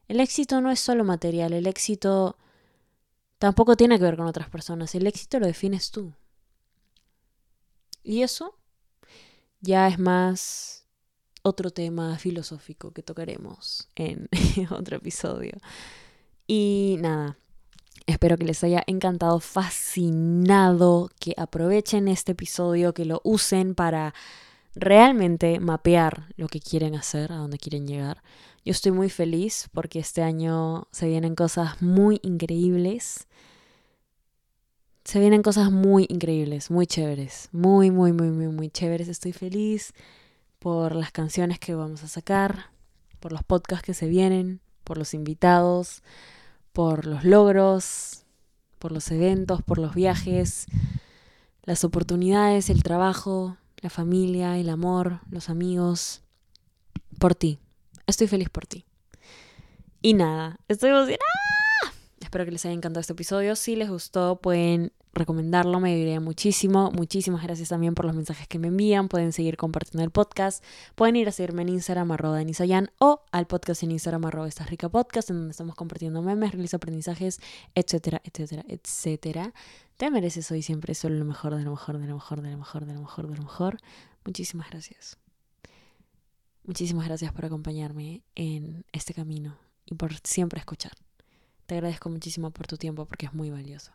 El 0.07 0.19
éxito 0.19 0.61
no 0.61 0.69
es 0.69 0.79
solo 0.79 1.03
material, 1.03 1.53
el 1.53 1.65
éxito 1.65 2.37
tampoco 3.39 3.75
tiene 3.75 3.97
que 3.97 4.03
ver 4.03 4.17
con 4.17 4.27
otras 4.27 4.51
personas, 4.51 4.93
el 4.93 5.07
éxito 5.07 5.39
lo 5.39 5.47
defines 5.47 5.89
tú. 5.89 6.13
Y 8.03 8.21
eso 8.21 8.55
ya 9.61 9.87
es 9.87 9.97
más 9.97 10.78
otro 11.41 11.71
tema 11.71 12.17
filosófico 12.17 12.91
que 12.91 13.03
tocaremos 13.03 13.89
en 13.95 14.29
otro 14.71 14.97
episodio. 14.97 15.53
Y 16.47 16.97
nada, 16.99 17.37
espero 18.07 18.37
que 18.37 18.45
les 18.45 18.63
haya 18.63 18.83
encantado, 18.87 19.39
fascinado, 19.39 21.09
que 21.19 21.33
aprovechen 21.37 22.07
este 22.07 22.31
episodio, 22.31 22.93
que 22.93 23.05
lo 23.05 23.21
usen 23.23 23.75
para 23.75 24.13
realmente 24.75 25.59
mapear 25.59 26.33
lo 26.37 26.47
que 26.47 26.59
quieren 26.59 26.95
hacer, 26.95 27.31
a 27.31 27.37
dónde 27.37 27.57
quieren 27.57 27.87
llegar. 27.87 28.23
Yo 28.65 28.71
estoy 28.71 28.91
muy 28.91 29.09
feliz 29.09 29.69
porque 29.73 29.99
este 29.99 30.21
año 30.21 30.87
se 30.91 31.07
vienen 31.07 31.35
cosas 31.35 31.81
muy 31.81 32.19
increíbles. 32.23 33.27
Se 35.03 35.19
vienen 35.19 35.41
cosas 35.41 35.71
muy 35.71 36.05
increíbles, 36.09 36.69
muy 36.69 36.85
chéveres, 36.85 37.49
muy, 37.51 37.89
muy, 37.89 38.13
muy, 38.13 38.29
muy, 38.29 38.47
muy 38.47 38.69
chéveres. 38.69 39.07
Estoy 39.07 39.33
feliz 39.33 39.93
por 40.59 40.95
las 40.95 41.11
canciones 41.11 41.59
que 41.59 41.75
vamos 41.75 42.03
a 42.03 42.07
sacar, 42.07 42.67
por 43.19 43.31
los 43.31 43.43
podcasts 43.43 43.85
que 43.85 43.93
se 43.93 44.07
vienen, 44.07 44.61
por 44.83 44.97
los 44.97 45.13
invitados, 45.13 46.03
por 46.73 47.05
los 47.05 47.23
logros, 47.23 48.23
por 48.77 48.91
los 48.91 49.09
eventos, 49.11 49.61
por 49.61 49.77
los 49.77 49.95
viajes, 49.95 50.67
las 51.63 51.83
oportunidades, 51.83 52.69
el 52.69 52.83
trabajo, 52.83 53.57
la 53.77 53.89
familia, 53.89 54.57
el 54.57 54.69
amor, 54.69 55.21
los 55.29 55.49
amigos, 55.49 56.21
por 57.19 57.35
ti. 57.35 57.59
Estoy 58.07 58.27
feliz 58.27 58.49
por 58.49 58.65
ti. 58.65 58.85
Y 60.01 60.13
nada, 60.13 60.59
estoy 60.67 60.89
emocionada. 60.89 61.48
Espero 62.29 62.45
que 62.45 62.51
les 62.51 62.63
haya 62.63 62.75
encantado 62.75 63.01
este 63.01 63.13
episodio. 63.13 63.55
Si 63.55 63.75
les 63.75 63.89
gustó, 63.89 64.39
pueden 64.39 64.93
recomendarlo, 65.13 65.79
me 65.79 65.91
ayudaría 65.91 66.19
muchísimo. 66.19 66.91
Muchísimas 66.91 67.41
gracias 67.41 67.69
también 67.69 67.95
por 67.95 68.05
los 68.05 68.13
mensajes 68.13 68.47
que 68.47 68.59
me 68.59 68.67
envían. 68.67 69.07
Pueden 69.07 69.33
seguir 69.33 69.57
compartiendo 69.57 70.03
el 70.03 70.11
podcast. 70.11 70.63
Pueden 70.93 71.15
ir 71.15 71.27
a 71.27 71.31
seguirme 71.31 71.63
en 71.63 71.69
Instagram, 71.69 72.11
arroba 72.11 72.37
Denisayan, 72.37 72.91
o 72.99 73.23
al 73.31 73.47
podcast 73.47 73.81
en 73.81 73.89
Instagram, 73.89 74.25
arroba 74.25 74.47
Esta 74.47 74.63
Rica 74.63 74.89
Podcast, 74.89 75.31
en 75.31 75.37
donde 75.37 75.51
estamos 75.53 75.73
compartiendo 75.73 76.21
memes, 76.21 76.51
realizo 76.51 76.77
aprendizajes, 76.77 77.39
etcétera, 77.73 78.21
etcétera, 78.23 78.63
etcétera. 78.67 79.51
Te 79.97 80.11
mereces 80.11 80.51
hoy 80.51 80.61
siempre 80.61 80.93
solo 80.93 81.15
lo 81.15 81.25
mejor, 81.25 81.55
de 81.55 81.63
lo 81.63 81.71
mejor, 81.71 81.97
de 81.97 82.05
lo 82.05 82.13
mejor, 82.13 82.43
de 82.43 82.51
lo 82.51 82.57
mejor, 82.59 82.85
de 82.85 82.93
lo 82.93 82.99
mejor, 82.99 83.27
de 83.27 83.37
lo 83.37 83.41
mejor. 83.41 83.77
Muchísimas 84.23 84.69
gracias. 84.69 85.17
Muchísimas 86.63 87.07
gracias 87.07 87.33
por 87.33 87.45
acompañarme 87.45 88.21
en 88.35 88.85
este 88.91 89.15
camino 89.15 89.57
y 89.87 89.95
por 89.95 90.13
siempre 90.23 90.59
escuchar. 90.59 90.91
Te 91.69 91.75
agradezco 91.75 92.09
muchísimo 92.09 92.49
por 92.49 92.65
tu 92.65 92.77
tiempo 92.77 93.05
porque 93.05 93.27
es 93.27 93.33
muy 93.35 93.51
valioso. 93.51 93.91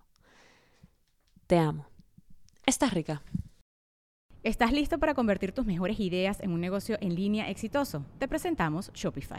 Te 1.48 1.58
amo. 1.58 1.88
Estás 2.66 2.94
rica. 2.94 3.24
¿Estás 4.44 4.70
listo 4.70 5.00
para 5.00 5.14
convertir 5.14 5.50
tus 5.50 5.66
mejores 5.66 5.98
ideas 5.98 6.38
en 6.38 6.52
un 6.52 6.60
negocio 6.60 6.96
en 7.00 7.16
línea 7.16 7.50
exitoso? 7.50 8.06
Te 8.20 8.28
presentamos 8.28 8.92
Shopify. 8.94 9.38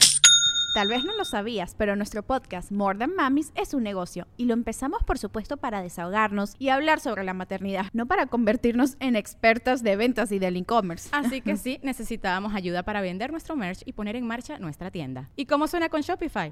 Tal 0.73 0.89
vez 0.89 1.05
no 1.05 1.15
lo 1.15 1.23
sabías, 1.23 1.75
pero 1.77 1.95
nuestro 1.95 2.23
podcast 2.23 2.73
More 2.73 2.99
Than 2.99 3.15
Mamis 3.15 3.53
es 3.55 3.73
un 3.73 3.83
negocio 3.83 4.27
y 4.35 4.43
lo 4.43 4.53
empezamos 4.53 5.01
por 5.03 5.17
supuesto 5.17 5.55
para 5.55 5.81
desahogarnos 5.81 6.55
y 6.59 6.67
hablar 6.67 6.99
sobre 6.99 7.23
la 7.23 7.33
maternidad, 7.33 7.85
no 7.93 8.05
para 8.05 8.25
convertirnos 8.25 8.97
en 8.99 9.15
expertas 9.15 9.81
de 9.81 9.95
ventas 9.95 10.33
y 10.33 10.39
del 10.39 10.57
e-commerce. 10.57 11.07
Así 11.13 11.39
que 11.39 11.55
sí, 11.55 11.79
necesitábamos 11.83 12.53
ayuda 12.53 12.83
para 12.83 12.99
vender 12.99 13.31
nuestro 13.31 13.55
merch 13.55 13.83
y 13.85 13.93
poner 13.93 14.17
en 14.17 14.27
marcha 14.27 14.59
nuestra 14.59 14.91
tienda. 14.91 15.29
¿Y 15.37 15.45
cómo 15.45 15.67
suena 15.67 15.87
con 15.87 16.01
Shopify? 16.01 16.51